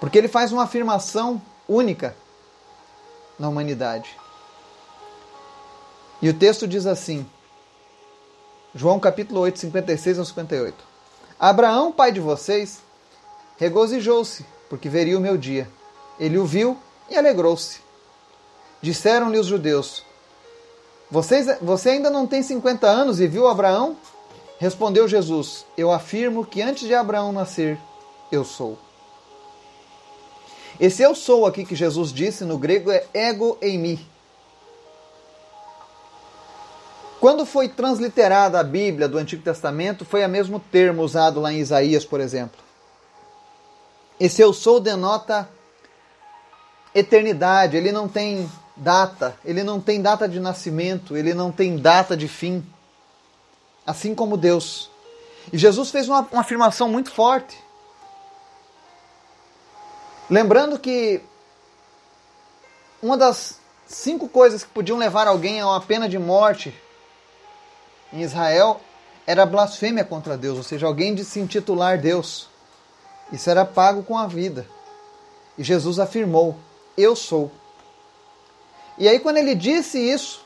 Porque 0.00 0.18
ele 0.18 0.26
faz 0.26 0.50
uma 0.50 0.64
afirmação 0.64 1.40
única 1.68 2.16
na 3.38 3.48
humanidade. 3.48 4.18
E 6.20 6.28
o 6.28 6.34
texto 6.34 6.66
diz 6.66 6.84
assim, 6.84 7.24
João 8.74 8.98
capítulo 8.98 9.38
8, 9.38 9.56
56 9.56 10.18
ao 10.18 10.24
58. 10.24 10.89
Abraão, 11.40 11.90
pai 11.90 12.12
de 12.12 12.20
vocês, 12.20 12.80
regozijou-se, 13.56 14.44
porque 14.68 14.90
veria 14.90 15.16
o 15.16 15.20
meu 15.22 15.38
dia. 15.38 15.66
Ele 16.18 16.36
o 16.36 16.44
viu 16.44 16.76
e 17.08 17.16
alegrou-se. 17.16 17.80
Disseram-lhe 18.82 19.38
os 19.38 19.46
judeus: 19.46 20.04
Vocês, 21.10 21.46
Você 21.62 21.90
ainda 21.90 22.10
não 22.10 22.26
tem 22.26 22.42
50 22.42 22.86
anos 22.86 23.20
e 23.20 23.26
viu 23.26 23.48
Abraão? 23.48 23.96
Respondeu 24.58 25.08
Jesus: 25.08 25.64
Eu 25.78 25.90
afirmo 25.90 26.44
que 26.44 26.60
antes 26.60 26.86
de 26.86 26.94
Abraão 26.94 27.32
nascer, 27.32 27.78
eu 28.30 28.44
sou. 28.44 28.78
Esse 30.78 31.02
eu 31.02 31.14
sou 31.14 31.46
aqui 31.46 31.64
que 31.64 31.74
Jesus 31.74 32.12
disse 32.12 32.44
no 32.44 32.58
grego 32.58 32.90
é 32.90 33.06
ego 33.14 33.56
eimi. 33.62 34.06
Quando 37.20 37.44
foi 37.44 37.68
transliterada 37.68 38.58
a 38.58 38.64
Bíblia 38.64 39.06
do 39.06 39.18
Antigo 39.18 39.42
Testamento, 39.42 40.06
foi 40.06 40.24
o 40.24 40.28
mesmo 40.28 40.58
termo 40.58 41.02
usado 41.02 41.38
lá 41.38 41.52
em 41.52 41.58
Isaías, 41.58 42.02
por 42.02 42.18
exemplo. 42.18 42.58
Esse 44.18 44.40
eu 44.40 44.54
sou 44.54 44.80
denota 44.80 45.46
eternidade, 46.94 47.76
ele 47.76 47.92
não 47.92 48.08
tem 48.08 48.50
data, 48.74 49.36
ele 49.44 49.62
não 49.62 49.78
tem 49.78 50.00
data 50.00 50.26
de 50.26 50.40
nascimento, 50.40 51.14
ele 51.14 51.34
não 51.34 51.52
tem 51.52 51.76
data 51.76 52.16
de 52.16 52.26
fim. 52.26 52.64
Assim 53.86 54.14
como 54.14 54.38
Deus. 54.38 54.90
E 55.52 55.58
Jesus 55.58 55.90
fez 55.90 56.08
uma, 56.08 56.26
uma 56.32 56.40
afirmação 56.40 56.88
muito 56.88 57.10
forte. 57.10 57.62
Lembrando 60.30 60.78
que 60.78 61.20
uma 63.02 63.16
das 63.16 63.60
cinco 63.86 64.26
coisas 64.26 64.64
que 64.64 64.70
podiam 64.70 64.96
levar 64.96 65.26
alguém 65.26 65.60
a 65.60 65.66
uma 65.66 65.80
pena 65.82 66.08
de 66.08 66.18
morte 66.18 66.74
em 68.12 68.22
Israel 68.22 68.80
era 69.26 69.46
blasfêmia 69.46 70.04
contra 70.04 70.36
Deus, 70.36 70.56
ou 70.58 70.64
seja, 70.64 70.86
alguém 70.86 71.14
de 71.14 71.24
se 71.24 71.38
intitular 71.40 71.98
Deus. 71.98 72.48
Isso 73.32 73.48
era 73.48 73.64
pago 73.64 74.02
com 74.02 74.18
a 74.18 74.26
vida. 74.26 74.66
E 75.56 75.62
Jesus 75.62 75.98
afirmou: 75.98 76.56
Eu 76.96 77.14
sou. 77.14 77.50
E 78.98 79.08
aí, 79.08 79.18
quando 79.18 79.36
ele 79.36 79.54
disse 79.54 79.98
isso, 79.98 80.44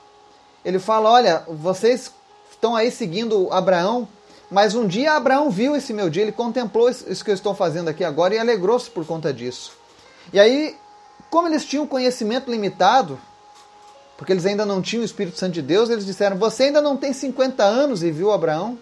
ele 0.65 0.79
fala: 0.79 1.11
Olha, 1.11 1.45
vocês 1.49 2.13
estão 2.51 2.77
aí 2.77 2.91
seguindo 2.91 3.49
Abraão, 3.53 4.07
mas 4.51 4.75
um 4.75 4.87
dia 4.87 5.13
Abraão 5.13 5.51
viu 5.51 5.75
esse 5.75 5.93
meu 5.93 6.11
dia, 6.11 6.23
ele 6.23 6.33
contemplou 6.33 6.89
isso 6.89 7.25
que 7.25 7.31
eu 7.31 7.35
estou 7.35 7.55
fazendo 7.55 7.89
aqui 7.89 8.05
agora 8.05 8.35
e 8.35 8.39
alegrou-se 8.39 8.91
por 8.91 9.07
conta 9.07 9.33
disso. 9.33 9.73
E 10.33 10.39
aí, 10.39 10.77
como 11.31 11.49
eles 11.49 11.65
tinham 11.65 11.87
conhecimento 11.87 12.51
limitado, 12.51 13.19
porque 14.17 14.33
eles 14.33 14.47
ainda 14.47 14.65
não 14.65 14.81
tinham 14.81 15.03
o 15.03 15.05
Espírito 15.05 15.39
Santo 15.39 15.53
de 15.53 15.63
Deus, 15.63 15.91
eles 15.91 16.07
disseram: 16.07 16.37
Você 16.39 16.65
ainda 16.65 16.81
não 16.81 16.97
tem 16.97 17.13
50 17.13 17.63
anos 17.63 18.03
e 18.03 18.11
viu 18.11 18.33
Abraão? 18.33 18.79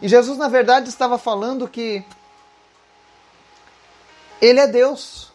E 0.00 0.08
Jesus, 0.08 0.38
na 0.38 0.48
verdade, 0.48 0.88
estava 0.88 1.18
falando 1.18 1.68
que 1.68 2.04
ele 4.40 4.60
é 4.60 4.66
Deus. 4.66 5.32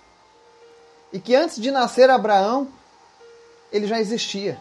E 1.13 1.19
que 1.19 1.35
antes 1.35 1.59
de 1.59 1.71
nascer 1.71 2.09
Abraão, 2.09 2.67
ele 3.71 3.87
já 3.87 3.99
existia. 3.99 4.57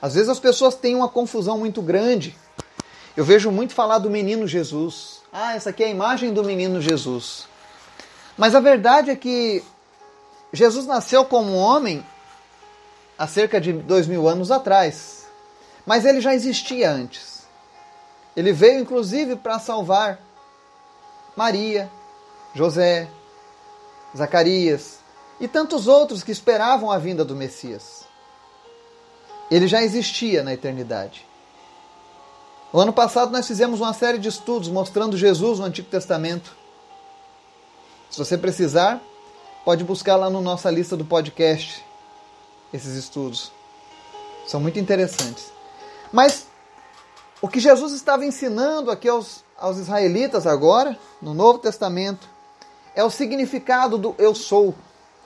Às 0.00 0.14
vezes 0.14 0.28
as 0.28 0.38
pessoas 0.38 0.74
têm 0.74 0.94
uma 0.94 1.08
confusão 1.08 1.58
muito 1.58 1.82
grande. 1.82 2.36
Eu 3.16 3.24
vejo 3.24 3.50
muito 3.50 3.74
falar 3.74 3.98
do 3.98 4.10
menino 4.10 4.46
Jesus. 4.46 5.22
Ah, 5.32 5.54
essa 5.54 5.70
aqui 5.70 5.82
é 5.82 5.86
a 5.86 5.90
imagem 5.90 6.32
do 6.32 6.44
menino 6.44 6.80
Jesus. 6.80 7.46
Mas 8.36 8.54
a 8.54 8.60
verdade 8.60 9.10
é 9.10 9.16
que 9.16 9.62
Jesus 10.52 10.86
nasceu 10.86 11.24
como 11.24 11.54
homem 11.54 12.04
há 13.18 13.26
cerca 13.26 13.60
de 13.60 13.72
dois 13.72 14.06
mil 14.06 14.28
anos 14.28 14.50
atrás. 14.50 15.26
Mas 15.84 16.04
ele 16.04 16.20
já 16.20 16.34
existia 16.34 16.90
antes. 16.90 17.46
Ele 18.36 18.52
veio 18.52 18.80
inclusive 18.80 19.36
para 19.36 19.58
salvar 19.58 20.20
Maria, 21.36 21.90
José, 22.54 23.08
Zacarias 24.16 24.98
e 25.40 25.46
tantos 25.46 25.86
outros 25.86 26.22
que 26.22 26.32
esperavam 26.32 26.90
a 26.90 26.98
vinda 26.98 27.24
do 27.24 27.36
Messias. 27.36 28.04
Ele 29.50 29.66
já 29.66 29.82
existia 29.82 30.42
na 30.42 30.52
eternidade. 30.52 31.26
O 32.72 32.80
ano 32.80 32.92
passado 32.92 33.30
nós 33.30 33.46
fizemos 33.46 33.80
uma 33.80 33.94
série 33.94 34.18
de 34.18 34.28
estudos 34.28 34.68
mostrando 34.68 35.16
Jesus 35.16 35.58
no 35.58 35.64
Antigo 35.64 35.88
Testamento. 35.88 36.56
Se 38.10 38.18
você 38.18 38.36
precisar, 38.36 39.00
pode 39.64 39.84
buscar 39.84 40.16
lá 40.16 40.26
na 40.26 40.30
no 40.30 40.42
nossa 40.42 40.70
lista 40.70 40.96
do 40.96 41.04
podcast 41.04 41.84
esses 42.72 42.94
estudos. 42.94 43.52
São 44.46 44.60
muito 44.60 44.78
interessantes. 44.78 45.52
Mas 46.12 46.46
o 47.40 47.48
que 47.48 47.60
Jesus 47.60 47.92
estava 47.92 48.24
ensinando 48.24 48.90
aqui 48.90 49.08
aos, 49.08 49.44
aos 49.58 49.78
israelitas 49.78 50.46
agora, 50.46 50.98
no 51.20 51.34
Novo 51.34 51.58
Testamento, 51.58 52.28
é 52.94 53.02
o 53.04 53.10
significado 53.10 53.98
do 53.98 54.14
eu 54.18 54.34
sou 54.34 54.74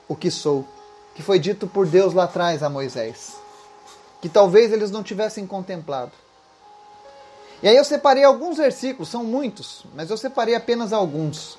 o 0.09 0.17
que 0.17 0.31
sou, 0.31 0.67
que 1.15 1.23
foi 1.23 1.39
dito 1.39 1.67
por 1.67 1.87
Deus 1.87 2.15
lá 2.15 2.25
atrás 2.25 2.63
a 2.63 2.69
Moisés 2.71 3.41
que 4.21 4.29
talvez 4.29 4.73
eles 4.73 4.91
não 4.91 5.03
tivessem 5.03 5.47
contemplado. 5.47 6.13
E 7.63 7.69
aí 7.69 7.77
eu 7.77 7.85
separei 7.85 8.25
alguns 8.25 8.59
versículos, 8.59 9.09
são 9.09 9.25
muitos, 9.25 9.85
mas 9.95 10.11
eu 10.11 10.17
separei 10.17 10.55
apenas 10.55 10.93
alguns. 10.93 11.59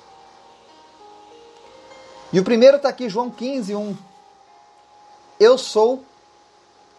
E 2.32 2.40
o 2.40 2.44
primeiro 2.44 2.76
está 2.76 2.88
aqui, 2.88 3.08
João 3.08 3.30
15, 3.30 3.74
1. 3.74 3.96
Eu 5.42 5.58
sou 5.58 6.04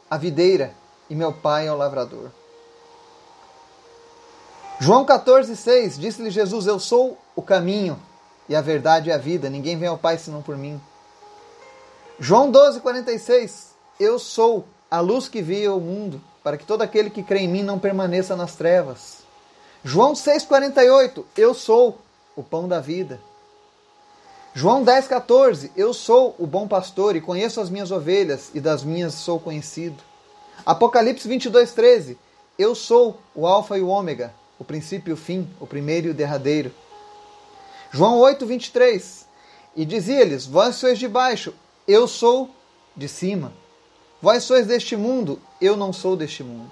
a 0.10 0.18
videira 0.18 0.76
e 1.10 1.16
meu 1.16 1.32
pai 1.32 1.68
é 1.68 1.72
o 1.72 1.78
lavrador. 1.78 2.30
João 4.82 5.06
14, 5.06 5.56
6, 5.56 5.98
disse-lhe 5.98 6.30
Jesus: 6.30 6.68
Eu 6.68 6.78
sou 6.78 7.18
o 7.38 7.42
caminho 7.42 7.98
e 8.50 8.54
a 8.54 8.60
verdade 8.60 9.08
e 9.08 9.14
a 9.14 9.18
vida, 9.18 9.50
ninguém 9.50 9.78
vem 9.78 9.88
ao 9.88 9.98
Pai 9.98 10.18
senão 10.18 10.42
por 10.42 10.58
mim. 10.58 10.78
João 12.20 12.52
12, 12.52 12.82
46, 12.82 13.70
Eu 13.98 14.20
sou 14.20 14.66
a 14.92 15.00
luz 15.00 15.30
que 15.30 15.42
via 15.42 15.74
o 15.74 15.80
mundo, 15.80 16.22
para 16.44 16.58
que 16.58 16.66
todo 16.66 16.82
aquele 16.82 17.10
que 17.10 17.24
crê 17.24 17.40
em 17.40 17.48
mim 17.48 17.64
não 17.64 17.80
permaneça 17.80 18.36
nas 18.36 18.56
trevas. 18.58 19.20
João 19.86 20.12
6,48, 20.12 21.24
eu 21.38 21.54
sou 21.54 21.98
o 22.36 22.44
pão 22.44 22.68
da 22.68 22.82
vida. 22.82 23.22
João 24.55 24.86
10,14, 24.86 25.72
eu 25.75 25.95
sou 25.95 26.36
o 26.38 26.45
bom 26.45 26.67
pastor 26.67 27.15
e 27.15 27.22
conheço 27.22 27.60
as 27.60 27.72
minhas 27.72 27.89
ovelhas, 27.89 28.51
e 28.53 28.60
das 28.60 28.83
minhas 28.83 29.15
sou 29.15 29.39
conhecido. 29.39 30.03
Apocalipse 30.63 31.27
22,13, 31.27 32.17
eu 32.60 32.75
sou 32.75 33.19
o 33.33 33.48
Alfa 33.48 33.79
e 33.79 33.81
o 33.81 33.88
Ômega, 33.88 34.31
o 34.60 34.63
princípio 34.63 35.10
e 35.10 35.13
o 35.13 35.17
fim, 35.17 35.50
o 35.60 35.65
primeiro 35.65 36.07
e 36.07 36.10
o 36.12 36.13
derradeiro. 36.13 36.72
João 37.91 38.19
8,23, 38.19 39.25
e 39.75 39.86
dizia-lhes: 39.86 40.45
Vós 40.45 40.75
sois 40.75 41.00
de 41.00 41.07
baixo, 41.07 41.51
eu 41.88 42.07
sou 42.07 42.48
de 42.95 43.07
cima. 43.07 43.51
Vós 44.22 44.43
sois 44.43 44.67
deste 44.67 44.95
mundo, 44.95 45.41
eu 45.60 45.75
não 45.75 45.91
sou 45.91 46.15
deste 46.15 46.43
mundo. 46.43 46.72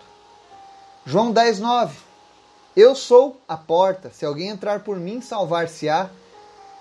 João 1.03 1.31
10, 1.31 1.59
9. 1.59 1.97
Eu 2.77 2.93
sou 2.93 3.41
a 3.47 3.57
porta. 3.57 4.11
Se 4.11 4.23
alguém 4.23 4.49
entrar 4.49 4.81
por 4.81 4.97
mim, 4.99 5.19
salvar-se-á. 5.19 6.11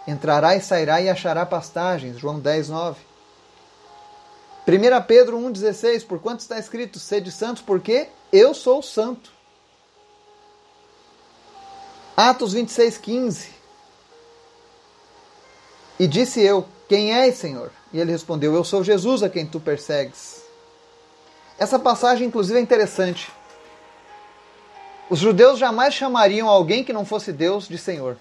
Entrará 0.06 0.56
e 0.56 0.60
sairá 0.60 1.00
e 1.00 1.08
achará 1.08 1.44
pastagens. 1.44 2.18
João 2.18 2.38
10, 2.38 2.68
9. 2.68 3.00
1 4.66 5.02
Pedro 5.06 5.38
1,16, 5.38 6.06
por 6.06 6.20
quanto 6.20 6.40
está 6.40 6.58
escrito, 6.58 6.98
sede 6.98 7.32
santos, 7.32 7.62
porque 7.62 8.08
eu 8.32 8.54
sou 8.54 8.82
santo. 8.82 9.32
Atos 12.16 12.52
26, 12.52 12.98
15. 12.98 13.50
E 15.98 16.06
disse 16.06 16.40
eu, 16.40 16.66
quem 16.88 17.14
és, 17.14 17.36
Senhor? 17.36 17.70
E 17.92 17.98
ele 17.98 18.12
respondeu, 18.12 18.54
eu 18.54 18.64
sou 18.64 18.84
Jesus 18.84 19.22
a 19.22 19.28
quem 19.28 19.46
tu 19.46 19.58
persegues. 19.58 20.42
Essa 21.58 21.78
passagem, 21.78 22.26
inclusive, 22.26 22.58
é 22.58 22.62
interessante. 22.62 23.30
Os 25.10 25.18
judeus 25.18 25.58
jamais 25.58 25.92
chamariam 25.92 26.48
alguém 26.48 26.84
que 26.84 26.92
não 26.92 27.04
fosse 27.04 27.32
Deus 27.32 27.66
de 27.66 27.76
Senhor. 27.76 28.16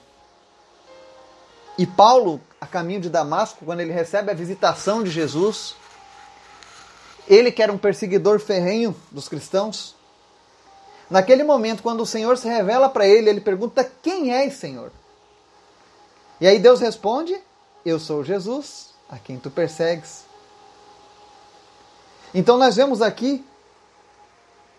E 1.80 1.88
Paulo, 1.88 2.42
a 2.60 2.68
caminho 2.68 3.00
de 3.00 3.10
Damasco, 3.10 3.64
quando 3.64 3.80
ele 3.80 3.94
recebe 3.94 4.30
a 4.30 4.34
visitação 4.34 5.02
de 5.02 5.10
Jesus, 5.10 5.78
ele 7.26 7.54
que 7.54 7.64
era 7.64 7.72
um 7.72 7.78
perseguidor 7.78 8.38
ferrenho 8.38 8.94
dos 9.10 9.30
cristãos, 9.30 9.96
naquele 11.10 11.42
momento, 11.42 11.82
quando 11.82 12.02
o 12.02 12.06
Senhor 12.06 12.38
se 12.38 12.50
revela 12.50 12.90
para 12.90 13.08
ele, 13.08 13.30
ele 13.30 13.40
pergunta: 13.40 13.90
Quem 14.04 14.34
és, 14.34 14.56
Senhor? 14.56 14.92
E 16.42 16.48
aí 16.50 16.60
Deus 16.60 16.82
responde: 16.82 17.34
Eu 17.86 17.98
sou 17.98 18.26
Jesus, 18.26 18.90
a 19.10 19.18
quem 19.18 19.40
tu 19.40 19.50
persegues. 19.50 20.26
Então 22.34 22.58
nós 22.58 22.76
vemos 22.76 23.02
aqui 23.02 23.42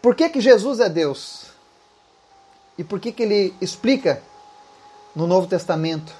por 0.02 0.14
que, 0.14 0.28
que 0.28 0.42
Jesus 0.42 0.80
é 0.80 0.88
Deus 0.90 1.46
e 2.76 2.84
por 2.84 3.00
que, 3.00 3.10
que 3.10 3.22
ele 3.22 3.54
explica 3.58 4.22
no 5.16 5.26
Novo 5.26 5.46
Testamento 5.46 6.19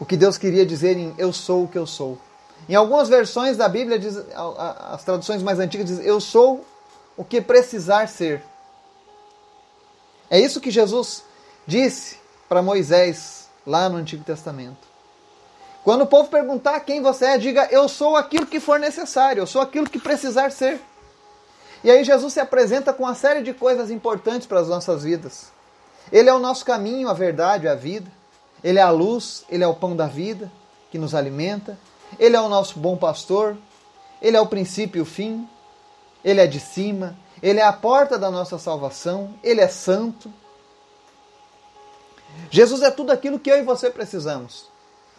o 0.00 0.06
que 0.06 0.16
Deus 0.16 0.38
queria 0.38 0.64
dizer 0.64 0.96
em 0.96 1.14
Eu 1.18 1.32
sou 1.32 1.64
o 1.64 1.68
que 1.68 1.78
eu 1.78 1.86
sou. 1.86 2.18
Em 2.68 2.74
algumas 2.74 3.08
versões 3.08 3.56
da 3.56 3.68
Bíblia, 3.68 3.98
diz, 3.98 4.16
as 4.34 5.02
traduções 5.04 5.42
mais 5.42 5.58
antigas 5.58 5.86
dizem: 5.86 6.04
Eu 6.04 6.20
sou 6.20 6.64
o 7.16 7.24
que 7.24 7.40
precisar 7.40 8.08
ser. 8.08 8.42
É 10.30 10.38
isso 10.38 10.60
que 10.60 10.70
Jesus 10.70 11.24
disse 11.66 12.18
para 12.48 12.62
Moisés 12.62 13.48
lá 13.66 13.88
no 13.88 13.96
Antigo 13.96 14.24
Testamento. 14.24 14.88
Quando 15.82 16.02
o 16.02 16.06
povo 16.06 16.28
perguntar 16.28 16.80
quem 16.80 17.00
você 17.00 17.24
é, 17.26 17.38
diga: 17.38 17.68
Eu 17.70 17.88
sou 17.88 18.16
aquilo 18.16 18.46
que 18.46 18.60
for 18.60 18.78
necessário, 18.78 19.40
eu 19.40 19.46
sou 19.46 19.62
aquilo 19.62 19.88
que 19.88 19.98
precisar 19.98 20.50
ser. 20.52 20.80
E 21.82 21.90
aí 21.90 22.04
Jesus 22.04 22.32
se 22.32 22.40
apresenta 22.40 22.92
com 22.92 23.04
uma 23.04 23.14
série 23.14 23.42
de 23.42 23.54
coisas 23.54 23.90
importantes 23.90 24.46
para 24.46 24.60
as 24.60 24.68
nossas 24.68 25.04
vidas. 25.04 25.52
Ele 26.10 26.28
é 26.28 26.34
o 26.34 26.38
nosso 26.38 26.64
caminho, 26.64 27.08
a 27.08 27.14
verdade, 27.14 27.68
a 27.68 27.74
vida. 27.74 28.10
Ele 28.62 28.78
é 28.78 28.82
a 28.82 28.90
luz, 28.90 29.44
ele 29.48 29.64
é 29.64 29.66
o 29.66 29.74
pão 29.74 29.94
da 29.94 30.06
vida 30.06 30.50
que 30.90 30.98
nos 30.98 31.14
alimenta. 31.14 31.78
Ele 32.18 32.36
é 32.36 32.40
o 32.40 32.48
nosso 32.48 32.78
bom 32.78 32.96
pastor, 32.96 33.56
ele 34.20 34.36
é 34.36 34.40
o 34.40 34.46
princípio 34.46 34.98
e 34.98 35.02
o 35.02 35.06
fim, 35.06 35.48
ele 36.24 36.40
é 36.40 36.46
de 36.46 36.58
cima, 36.58 37.16
ele 37.42 37.60
é 37.60 37.64
a 37.64 37.72
porta 37.72 38.18
da 38.18 38.30
nossa 38.30 38.58
salvação, 38.58 39.34
ele 39.42 39.60
é 39.60 39.68
santo. 39.68 40.32
Jesus 42.50 42.82
é 42.82 42.90
tudo 42.90 43.10
aquilo 43.10 43.38
que 43.38 43.50
eu 43.50 43.58
e 43.58 43.62
você 43.62 43.90
precisamos. 43.90 44.66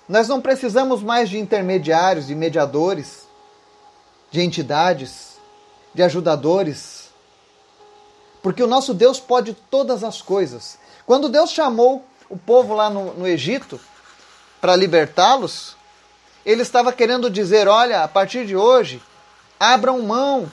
Nós 0.07 0.27
não 0.27 0.41
precisamos 0.41 1.03
mais 1.03 1.29
de 1.29 1.37
intermediários, 1.37 2.27
de 2.27 2.35
mediadores, 2.35 3.27
de 4.31 4.41
entidades, 4.41 5.37
de 5.93 6.01
ajudadores, 6.01 7.09
porque 8.41 8.63
o 8.63 8.67
nosso 8.67 8.93
Deus 8.93 9.19
pode 9.19 9.53
todas 9.53 10.03
as 10.03 10.21
coisas. 10.21 10.77
Quando 11.05 11.29
Deus 11.29 11.51
chamou 11.51 12.03
o 12.29 12.37
povo 12.37 12.73
lá 12.73 12.89
no, 12.89 13.13
no 13.13 13.27
Egito 13.27 13.79
para 14.61 14.75
libertá-los, 14.75 15.75
ele 16.45 16.61
estava 16.61 16.93
querendo 16.93 17.29
dizer: 17.29 17.67
olha, 17.67 18.03
a 18.03 18.07
partir 18.07 18.45
de 18.45 18.55
hoje, 18.55 19.01
abram 19.59 20.01
mão 20.01 20.49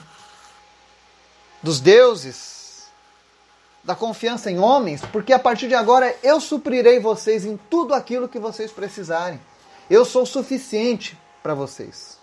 dos 1.61 1.79
deuses, 1.79 2.87
da 3.83 3.95
confiança 3.95 4.51
em 4.51 4.59
homens, 4.59 5.01
porque 5.11 5.31
a 5.31 5.39
partir 5.39 5.67
de 5.67 5.75
agora 5.75 6.15
eu 6.21 6.41
suprirei 6.41 6.99
vocês 6.99 7.45
em 7.45 7.57
tudo 7.69 7.93
aquilo 7.93 8.27
que 8.27 8.39
vocês 8.39 8.71
precisarem. 8.71 9.39
Eu 9.89 10.03
sou 10.03 10.25
suficiente 10.25 11.17
para 11.41 11.53
vocês. 11.53 12.17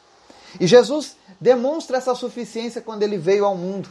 E 0.60 0.66
Jesus 0.66 1.16
demonstra 1.40 1.96
essa 1.96 2.14
suficiência 2.14 2.82
quando 2.82 3.02
ele 3.02 3.16
veio 3.16 3.44
ao 3.44 3.56
mundo. 3.56 3.88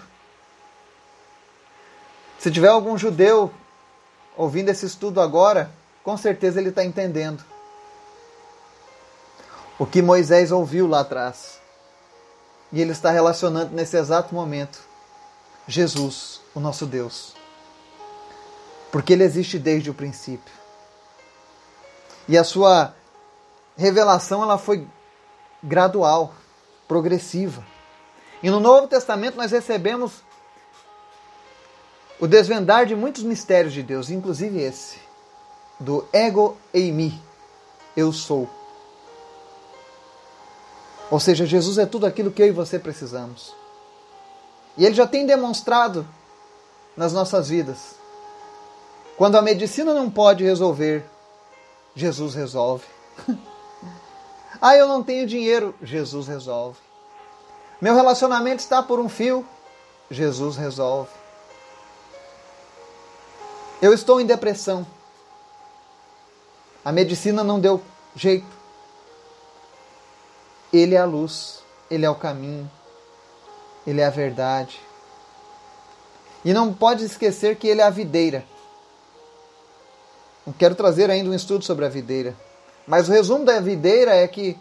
Se 2.37 2.51
tiver 2.51 2.67
algum 2.67 2.97
judeu 2.97 3.51
ouvindo 4.37 4.69
esse 4.69 4.85
estudo 4.85 5.21
agora, 5.21 5.71
com 6.03 6.17
certeza 6.17 6.59
ele 6.59 6.69
está 6.69 6.83
entendendo 6.83 7.43
o 9.79 9.85
que 9.85 10.01
Moisés 10.01 10.51
ouviu 10.51 10.87
lá 10.87 11.01
atrás. 11.01 11.59
E 12.71 12.81
ele 12.81 12.91
está 12.91 13.11
relacionando 13.11 13.75
nesse 13.75 13.97
exato 13.97 14.33
momento 14.33 14.79
Jesus, 15.67 16.41
o 16.53 16.59
nosso 16.59 16.85
Deus. 16.85 17.33
Porque 18.91 19.13
ele 19.13 19.23
existe 19.23 19.57
desde 19.57 19.89
o 19.89 19.93
princípio. 19.93 20.53
E 22.27 22.37
a 22.37 22.43
sua 22.43 22.93
revelação 23.77 24.43
ela 24.43 24.57
foi 24.57 24.87
gradual, 25.61 26.33
progressiva. 26.87 27.63
E 28.41 28.49
no 28.49 28.59
Novo 28.59 28.87
Testamento 28.87 29.37
nós 29.37 29.51
recebemos 29.51 30.23
o 32.23 32.27
desvendar 32.27 32.85
de 32.85 32.95
muitos 32.95 33.21
mistérios 33.21 33.73
de 33.73 33.83
Deus, 33.83 34.09
inclusive 34.09 34.57
esse, 34.57 34.97
do 35.77 36.07
ego 36.13 36.55
eimi, 36.73 37.21
eu 37.97 38.13
sou. 38.13 38.49
Ou 41.11 41.19
seja, 41.19 41.45
Jesus 41.45 41.77
é 41.77 41.85
tudo 41.85 42.05
aquilo 42.05 42.31
que 42.31 42.41
eu 42.41 42.47
e 42.47 42.51
você 42.51 42.79
precisamos. 42.79 43.53
E 44.77 44.85
ele 44.85 44.95
já 44.95 45.05
tem 45.05 45.25
demonstrado 45.25 46.07
nas 46.95 47.11
nossas 47.11 47.49
vidas. 47.49 47.95
Quando 49.17 49.35
a 49.35 49.41
medicina 49.41 49.93
não 49.93 50.09
pode 50.09 50.45
resolver, 50.45 51.03
Jesus 51.93 52.35
resolve. 52.35 52.85
ah, 54.61 54.77
eu 54.77 54.87
não 54.87 55.03
tenho 55.03 55.27
dinheiro, 55.27 55.75
Jesus 55.83 56.25
resolve. 56.25 56.79
Meu 57.81 57.93
relacionamento 57.93 58.61
está 58.61 58.81
por 58.81 58.97
um 58.97 59.09
fio, 59.09 59.45
Jesus 60.09 60.55
resolve. 60.55 61.22
Eu 63.83 63.93
estou 63.93 64.21
em 64.21 64.25
depressão. 64.25 64.87
A 66.85 66.89
medicina 66.89 67.43
não 67.43 67.59
deu 67.59 67.81
jeito. 68.15 68.47
Ele 70.71 70.95
é 70.95 70.99
a 70.99 71.03
luz, 71.03 71.59
ele 71.91 72.05
é 72.05 72.09
o 72.09 72.15
caminho, 72.15 72.71
ele 73.85 73.99
é 73.99 74.05
a 74.05 74.09
verdade. 74.09 74.79
E 76.45 76.53
não 76.53 76.73
pode 76.73 77.03
esquecer 77.03 77.57
que 77.57 77.67
ele 77.67 77.81
é 77.81 77.83
a 77.83 77.89
videira. 77.89 78.45
Não 80.47 80.53
quero 80.53 80.75
trazer 80.75 81.11
ainda 81.11 81.29
um 81.29 81.33
estudo 81.33 81.65
sobre 81.65 81.83
a 81.83 81.89
videira. 81.89 82.33
Mas 82.87 83.09
o 83.09 83.11
resumo 83.11 83.43
da 83.43 83.59
videira 83.59 84.15
é 84.15 84.25
que 84.29 84.57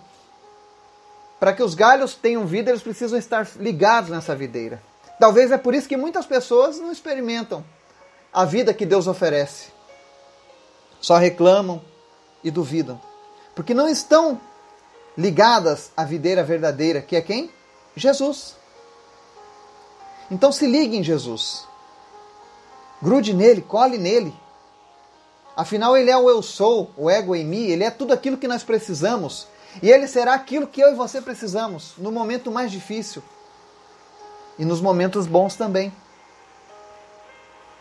para 1.39 1.53
que 1.53 1.63
os 1.63 1.77
galhos 1.77 2.17
tenham 2.17 2.45
vida, 2.45 2.73
eles 2.73 2.83
precisam 2.83 3.17
estar 3.17 3.49
ligados 3.55 4.11
nessa 4.11 4.35
videira. 4.35 4.83
Talvez 5.21 5.53
é 5.53 5.59
por 5.59 5.77
isso 5.77 5.89
que 5.89 5.97
muitas 5.97 6.27
pessoas 6.27 6.81
não 6.81 6.91
experimentam 6.91 7.65
a 8.33 8.45
vida 8.45 8.73
que 8.73 8.87
Deus 8.87 9.07
oferece. 9.07 9.69
Só 11.01 11.17
reclamam 11.17 11.83
e 12.43 12.51
duvidam. 12.51 13.01
Porque 13.55 13.75
não 13.75 13.89
estão 13.89 14.41
ligadas 15.17 15.91
à 15.97 16.05
videira 16.05 16.43
verdadeira, 16.43 17.03
que 17.03 17.17
é 17.17 17.21
quem? 17.21 17.51
Jesus. 17.95 18.57
Então 20.31 20.51
se 20.51 20.67
ligue 20.67 20.97
em 20.97 21.03
Jesus. 21.03 21.67
Grude 23.03 23.35
nele, 23.35 23.61
cole 23.61 23.99
nele. 23.99 24.35
Afinal, 25.55 25.97
ele 25.97 26.11
é 26.11 26.17
o 26.17 26.31
eu 26.31 26.41
sou, 26.41 26.91
o 26.97 27.11
ego 27.11 27.35
em 27.35 27.45
mim, 27.45 27.65
ele 27.65 27.85
é 27.85 27.91
tudo 27.91 28.13
aquilo 28.15 28.39
que 28.39 28.49
nós 28.49 28.63
precisamos. 28.63 29.47
E 29.83 29.91
ele 29.91 30.07
será 30.07 30.35
aquilo 30.35 30.67
que 30.67 30.81
eu 30.81 30.93
e 30.93 30.95
você 30.95 31.21
precisamos 31.21 31.93
no 31.99 32.11
momento 32.11 32.51
mais 32.51 32.71
difícil 32.71 33.23
e 34.59 34.65
nos 34.65 34.81
momentos 34.81 35.27
bons 35.27 35.57
também. 35.57 35.93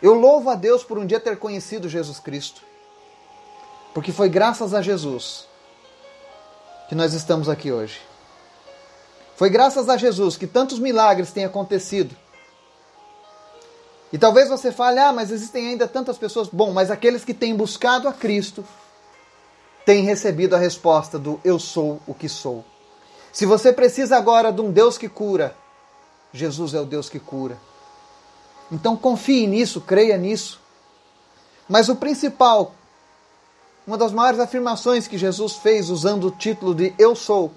Eu 0.01 0.13
louvo 0.15 0.49
a 0.49 0.55
Deus 0.55 0.83
por 0.83 0.97
um 0.97 1.05
dia 1.05 1.19
ter 1.19 1.37
conhecido 1.37 1.87
Jesus 1.87 2.19
Cristo. 2.19 2.61
Porque 3.93 4.11
foi 4.11 4.29
graças 4.29 4.73
a 4.73 4.81
Jesus 4.81 5.45
que 6.89 6.95
nós 6.95 7.13
estamos 7.13 7.47
aqui 7.47 7.71
hoje. 7.71 8.01
Foi 9.35 9.49
graças 9.49 9.89
a 9.89 9.97
Jesus 9.97 10.37
que 10.37 10.47
tantos 10.47 10.79
milagres 10.79 11.31
têm 11.31 11.45
acontecido. 11.45 12.15
E 14.11 14.17
talvez 14.17 14.49
você 14.49 14.71
fale, 14.71 14.99
ah, 14.99 15.13
mas 15.13 15.31
existem 15.31 15.67
ainda 15.67 15.87
tantas 15.87 16.17
pessoas. 16.17 16.49
Bom, 16.49 16.71
mas 16.71 16.91
aqueles 16.91 17.23
que 17.23 17.33
têm 17.33 17.55
buscado 17.55 18.07
a 18.07 18.13
Cristo 18.13 18.65
têm 19.85 20.03
recebido 20.03 20.55
a 20.55 20.59
resposta 20.59 21.17
do 21.17 21.39
eu 21.43 21.57
sou 21.57 22.01
o 22.05 22.13
que 22.13 22.27
sou. 22.27 22.65
Se 23.31 23.45
você 23.45 23.71
precisa 23.71 24.17
agora 24.17 24.51
de 24.51 24.61
um 24.61 24.71
Deus 24.71 24.97
que 24.97 25.07
cura, 25.07 25.55
Jesus 26.33 26.73
é 26.73 26.79
o 26.79 26.85
Deus 26.85 27.09
que 27.09 27.19
cura. 27.19 27.57
Então 28.71 28.95
confie 28.95 29.45
nisso, 29.45 29.81
creia 29.81 30.17
nisso 30.17 30.59
Mas 31.67 31.89
o 31.89 31.95
principal, 31.95 32.73
uma 33.85 33.97
das 33.97 34.11
maiores 34.11 34.39
afirmações 34.39 35.07
que 35.07 35.17
Jesus 35.17 35.53
fez 35.57 35.89
usando 35.89 36.27
o 36.27 36.31
título 36.31 36.73
de 36.73 36.93
Eu 36.97 37.15
Sou, 37.15 37.51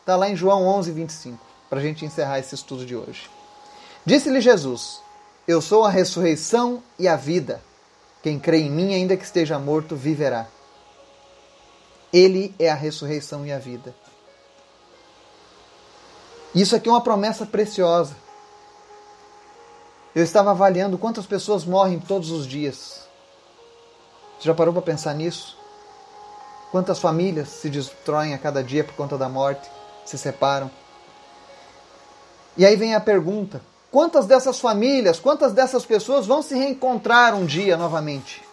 está 0.00 0.16
lá 0.16 0.28
em 0.28 0.36
João 0.36 0.66
11, 0.66 0.92
25, 0.92 1.38
para 1.70 1.80
a 1.80 1.82
gente 1.82 2.04
encerrar 2.04 2.38
esse 2.38 2.54
estudo 2.54 2.84
de 2.84 2.94
hoje. 2.94 3.30
Disse-lhe 4.04 4.40
Jesus: 4.40 5.00
Eu 5.48 5.62
sou 5.62 5.84
a 5.84 5.90
ressurreição 5.90 6.82
e 6.98 7.08
a 7.08 7.16
vida. 7.16 7.62
Quem 8.22 8.38
crê 8.38 8.60
em 8.60 8.70
mim, 8.70 8.94
ainda 8.94 9.16
que 9.16 9.24
esteja 9.24 9.58
morto, 9.58 9.96
viverá. 9.96 10.46
Ele 12.12 12.54
é 12.58 12.70
a 12.70 12.74
ressurreição 12.74 13.44
e 13.44 13.52
a 13.52 13.58
vida. 13.58 13.94
Isso 16.54 16.76
aqui 16.76 16.88
é 16.88 16.92
uma 16.92 17.00
promessa 17.00 17.44
preciosa. 17.44 18.23
Eu 20.14 20.22
estava 20.22 20.52
avaliando 20.52 20.96
quantas 20.96 21.26
pessoas 21.26 21.64
morrem 21.64 21.98
todos 21.98 22.30
os 22.30 22.46
dias. 22.46 23.02
Você 24.38 24.46
já 24.46 24.54
parou 24.54 24.72
para 24.72 24.82
pensar 24.82 25.12
nisso? 25.12 25.58
Quantas 26.70 27.00
famílias 27.00 27.48
se 27.48 27.68
destroem 27.68 28.32
a 28.32 28.38
cada 28.38 28.62
dia 28.62 28.84
por 28.84 28.94
conta 28.94 29.18
da 29.18 29.28
morte, 29.28 29.68
se 30.04 30.16
separam? 30.16 30.70
E 32.56 32.64
aí 32.64 32.76
vem 32.76 32.94
a 32.94 33.00
pergunta: 33.00 33.60
quantas 33.90 34.26
dessas 34.26 34.60
famílias, 34.60 35.18
quantas 35.18 35.52
dessas 35.52 35.84
pessoas 35.84 36.26
vão 36.26 36.42
se 36.42 36.54
reencontrar 36.54 37.34
um 37.34 37.44
dia 37.44 37.76
novamente? 37.76 38.44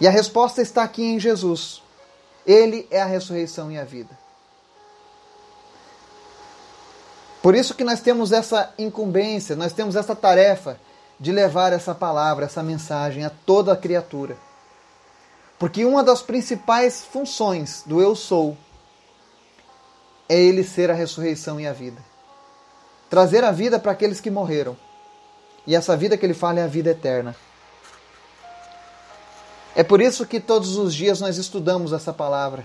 E 0.00 0.08
a 0.08 0.10
resposta 0.10 0.62
está 0.62 0.82
aqui 0.82 1.04
em 1.04 1.20
Jesus. 1.20 1.82
Ele 2.46 2.86
é 2.90 3.00
a 3.00 3.06
ressurreição 3.06 3.70
e 3.70 3.78
a 3.78 3.84
vida. 3.84 4.23
Por 7.44 7.54
isso 7.54 7.74
que 7.74 7.84
nós 7.84 8.00
temos 8.00 8.32
essa 8.32 8.72
incumbência, 8.78 9.54
nós 9.54 9.74
temos 9.74 9.96
essa 9.96 10.16
tarefa 10.16 10.80
de 11.20 11.30
levar 11.30 11.74
essa 11.74 11.94
palavra, 11.94 12.46
essa 12.46 12.62
mensagem 12.62 13.22
a 13.22 13.28
toda 13.28 13.70
a 13.70 13.76
criatura. 13.76 14.38
Porque 15.58 15.84
uma 15.84 16.02
das 16.02 16.22
principais 16.22 17.04
funções 17.04 17.82
do 17.84 18.00
eu 18.00 18.16
sou 18.16 18.56
é 20.26 20.40
ele 20.40 20.64
ser 20.64 20.90
a 20.90 20.94
ressurreição 20.94 21.60
e 21.60 21.66
a 21.66 21.72
vida. 21.74 22.00
Trazer 23.10 23.44
a 23.44 23.52
vida 23.52 23.78
para 23.78 23.92
aqueles 23.92 24.22
que 24.22 24.30
morreram. 24.30 24.74
E 25.66 25.76
essa 25.76 25.94
vida 25.94 26.16
que 26.16 26.24
ele 26.24 26.32
fala 26.32 26.60
é 26.60 26.62
a 26.62 26.66
vida 26.66 26.92
eterna. 26.92 27.36
É 29.76 29.82
por 29.82 30.00
isso 30.00 30.24
que 30.24 30.40
todos 30.40 30.78
os 30.78 30.94
dias 30.94 31.20
nós 31.20 31.36
estudamos 31.36 31.92
essa 31.92 32.10
palavra. 32.10 32.64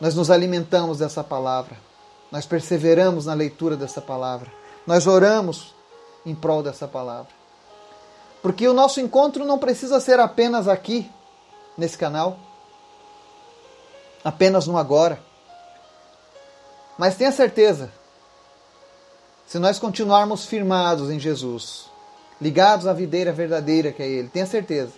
Nós 0.00 0.14
nos 0.14 0.30
alimentamos 0.30 1.00
dessa 1.00 1.22
palavra. 1.22 1.87
Nós 2.30 2.46
perseveramos 2.46 3.26
na 3.26 3.34
leitura 3.34 3.76
dessa 3.76 4.00
palavra. 4.00 4.50
Nós 4.86 5.06
oramos 5.06 5.74
em 6.24 6.34
prol 6.34 6.62
dessa 6.62 6.86
palavra. 6.86 7.32
Porque 8.42 8.68
o 8.68 8.74
nosso 8.74 9.00
encontro 9.00 9.44
não 9.44 9.58
precisa 9.58 9.98
ser 10.00 10.20
apenas 10.20 10.68
aqui, 10.68 11.10
nesse 11.76 11.96
canal, 11.96 12.38
apenas 14.24 14.66
no 14.66 14.76
agora. 14.76 15.18
Mas 16.96 17.16
tenha 17.16 17.32
certeza, 17.32 17.92
se 19.46 19.58
nós 19.58 19.78
continuarmos 19.78 20.44
firmados 20.46 21.10
em 21.10 21.18
Jesus, 21.18 21.88
ligados 22.40 22.86
à 22.86 22.92
videira 22.92 23.32
verdadeira 23.32 23.92
que 23.92 24.02
é 24.02 24.08
Ele, 24.08 24.28
tenha 24.28 24.46
certeza, 24.46 24.92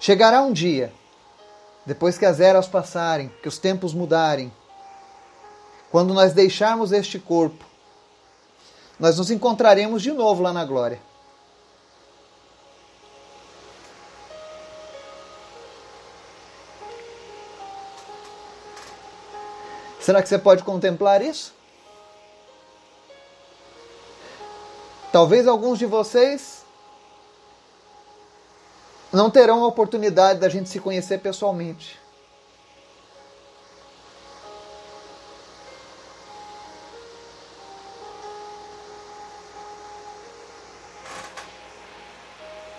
chegará 0.00 0.40
um 0.42 0.52
dia, 0.52 0.92
depois 1.84 2.18
que 2.18 2.26
as 2.26 2.40
eras 2.40 2.66
passarem, 2.66 3.30
que 3.42 3.48
os 3.48 3.58
tempos 3.58 3.94
mudarem, 3.94 4.52
quando 5.90 6.12
nós 6.12 6.32
deixarmos 6.32 6.92
este 6.92 7.18
corpo, 7.18 7.64
nós 8.98 9.18
nos 9.18 9.30
encontraremos 9.30 10.02
de 10.02 10.12
novo 10.12 10.42
lá 10.42 10.52
na 10.52 10.64
glória. 10.64 11.00
Será 20.00 20.22
que 20.22 20.28
você 20.28 20.38
pode 20.38 20.62
contemplar 20.62 21.20
isso? 21.20 21.52
Talvez 25.10 25.48
alguns 25.48 25.78
de 25.78 25.86
vocês 25.86 26.64
não 29.12 29.30
terão 29.30 29.64
a 29.64 29.66
oportunidade 29.66 30.38
da 30.38 30.48
gente 30.48 30.68
se 30.68 30.78
conhecer 30.78 31.18
pessoalmente. 31.18 31.98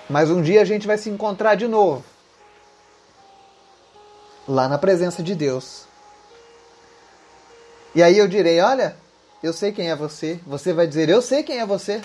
Mas 0.09 0.29
um 0.29 0.41
dia 0.41 0.61
a 0.61 0.65
gente 0.65 0.87
vai 0.87 0.97
se 0.97 1.09
encontrar 1.09 1.55
de 1.55 1.67
novo. 1.67 2.03
Lá 4.47 4.67
na 4.67 4.77
presença 4.77 5.21
de 5.21 5.35
Deus. 5.35 5.85
E 7.93 8.01
aí 8.01 8.17
eu 8.17 8.27
direi: 8.27 8.61
Olha, 8.61 8.95
eu 9.43 9.51
sei 9.51 9.71
quem 9.71 9.89
é 9.89 9.95
você. 9.95 10.39
Você 10.47 10.71
vai 10.71 10.87
dizer: 10.87 11.09
Eu 11.09 11.21
sei 11.21 11.43
quem 11.43 11.59
é 11.59 11.65
você. 11.65 12.01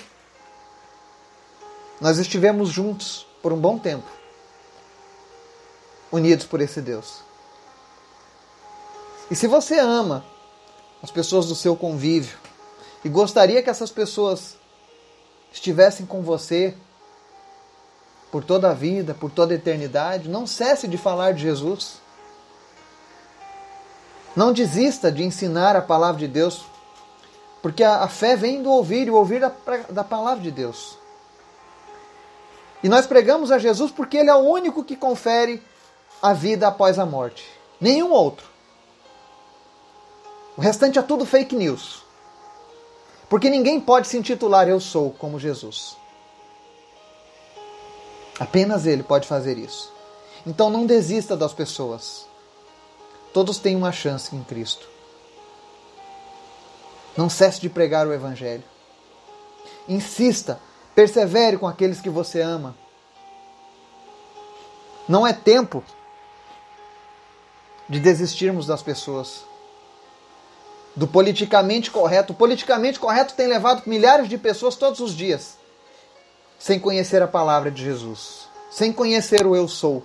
Nós 2.00 2.18
estivemos 2.18 2.68
juntos 2.70 3.26
por 3.40 3.52
um 3.52 3.56
bom 3.56 3.78
tempo, 3.78 4.10
unidos 6.10 6.44
por 6.44 6.60
esse 6.60 6.80
Deus. 6.80 7.20
E 9.30 9.36
se 9.36 9.46
você 9.46 9.78
ama 9.78 10.24
as 11.00 11.10
pessoas 11.10 11.46
do 11.46 11.54
seu 11.54 11.76
convívio 11.76 12.36
e 13.04 13.08
gostaria 13.08 13.62
que 13.62 13.70
essas 13.70 13.90
pessoas 13.90 14.56
estivessem 15.52 16.04
com 16.04 16.22
você 16.22 16.74
por 18.32 18.42
toda 18.42 18.70
a 18.70 18.74
vida, 18.74 19.12
por 19.12 19.30
toda 19.30 19.52
a 19.52 19.56
eternidade. 19.56 20.26
Não 20.26 20.46
cesse 20.46 20.88
de 20.88 20.96
falar 20.96 21.34
de 21.34 21.42
Jesus. 21.42 22.00
Não 24.34 24.54
desista 24.54 25.12
de 25.12 25.22
ensinar 25.22 25.76
a 25.76 25.82
palavra 25.82 26.18
de 26.18 26.26
Deus, 26.26 26.64
porque 27.60 27.84
a, 27.84 28.02
a 28.02 28.08
fé 28.08 28.34
vem 28.34 28.62
do 28.62 28.70
ouvir 28.70 29.06
e 29.06 29.10
o 29.10 29.14
ouvir 29.16 29.40
da, 29.40 29.52
da 29.90 30.02
palavra 30.02 30.42
de 30.42 30.50
Deus. 30.50 30.96
E 32.82 32.88
nós 32.88 33.06
pregamos 33.06 33.52
a 33.52 33.58
Jesus 33.58 33.90
porque 33.90 34.16
Ele 34.16 34.30
é 34.30 34.34
o 34.34 34.38
único 34.38 34.82
que 34.82 34.96
confere 34.96 35.62
a 36.22 36.32
vida 36.32 36.66
após 36.66 36.98
a 36.98 37.04
morte. 37.04 37.46
Nenhum 37.78 38.10
outro. 38.10 38.46
O 40.56 40.60
restante 40.62 40.98
é 40.98 41.02
tudo 41.02 41.26
fake 41.26 41.54
news. 41.54 42.02
Porque 43.28 43.50
ninguém 43.50 43.78
pode 43.78 44.08
se 44.08 44.16
intitular 44.16 44.68
Eu 44.68 44.80
sou 44.80 45.10
como 45.10 45.38
Jesus. 45.38 46.00
Apenas 48.38 48.86
Ele 48.86 49.02
pode 49.02 49.26
fazer 49.26 49.58
isso. 49.58 49.92
Então 50.46 50.70
não 50.70 50.86
desista 50.86 51.36
das 51.36 51.52
pessoas. 51.52 52.26
Todos 53.32 53.58
têm 53.58 53.76
uma 53.76 53.92
chance 53.92 54.34
em 54.34 54.42
Cristo. 54.42 54.88
Não 57.16 57.28
cesse 57.28 57.60
de 57.60 57.68
pregar 57.68 58.06
o 58.06 58.12
Evangelho. 58.12 58.64
Insista, 59.88 60.60
persevere 60.94 61.58
com 61.58 61.66
aqueles 61.66 62.00
que 62.00 62.10
você 62.10 62.40
ama. 62.40 62.74
Não 65.08 65.26
é 65.26 65.32
tempo 65.32 65.84
de 67.88 68.00
desistirmos 68.00 68.66
das 68.66 68.82
pessoas. 68.82 69.44
Do 70.96 71.06
politicamente 71.06 71.90
correto. 71.90 72.32
O 72.32 72.36
politicamente 72.36 72.98
correto 72.98 73.34
tem 73.34 73.46
levado 73.46 73.82
milhares 73.86 74.28
de 74.28 74.38
pessoas 74.38 74.76
todos 74.76 75.00
os 75.00 75.14
dias 75.14 75.61
sem 76.62 76.78
conhecer 76.78 77.20
a 77.20 77.26
palavra 77.26 77.72
de 77.72 77.82
Jesus, 77.82 78.48
sem 78.70 78.92
conhecer 78.92 79.44
o 79.44 79.56
eu 79.56 79.66
sou. 79.66 80.00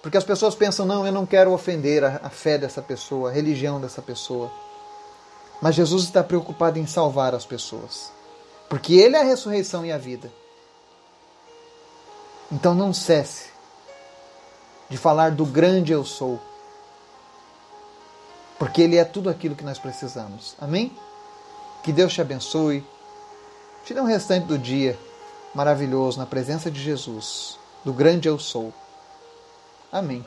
Porque 0.00 0.16
as 0.16 0.24
pessoas 0.24 0.54
pensam, 0.54 0.86
não, 0.86 1.04
eu 1.04 1.12
não 1.12 1.26
quero 1.26 1.52
ofender 1.52 2.02
a, 2.02 2.18
a 2.22 2.30
fé 2.30 2.56
dessa 2.56 2.80
pessoa, 2.80 3.28
a 3.28 3.32
religião 3.32 3.78
dessa 3.78 4.00
pessoa. 4.00 4.50
Mas 5.60 5.74
Jesus 5.74 6.04
está 6.04 6.24
preocupado 6.24 6.78
em 6.78 6.86
salvar 6.86 7.34
as 7.34 7.44
pessoas. 7.44 8.10
Porque 8.70 8.94
Ele 8.94 9.16
é 9.16 9.20
a 9.20 9.24
ressurreição 9.24 9.84
e 9.84 9.92
a 9.92 9.98
vida. 9.98 10.32
Então 12.50 12.74
não 12.74 12.94
cesse 12.94 13.50
de 14.88 14.96
falar 14.96 15.32
do 15.32 15.44
grande 15.44 15.92
eu 15.92 16.06
sou. 16.06 16.40
Porque 18.58 18.80
Ele 18.80 18.96
é 18.96 19.04
tudo 19.04 19.28
aquilo 19.28 19.54
que 19.54 19.64
nós 19.64 19.78
precisamos. 19.78 20.56
Amém? 20.58 20.90
Que 21.82 21.92
Deus 21.92 22.14
te 22.14 22.22
abençoe. 22.22 22.82
Te 23.84 23.92
dê 23.92 24.00
um 24.00 24.06
restante 24.06 24.46
do 24.46 24.56
dia 24.56 24.98
maravilhoso 25.54 26.18
na 26.18 26.26
presença 26.26 26.70
de 26.70 26.82
Jesus, 26.82 27.58
do 27.84 27.92
grande 27.92 28.28
eu 28.28 28.38
sou. 28.38 28.72
Amém. 29.90 30.24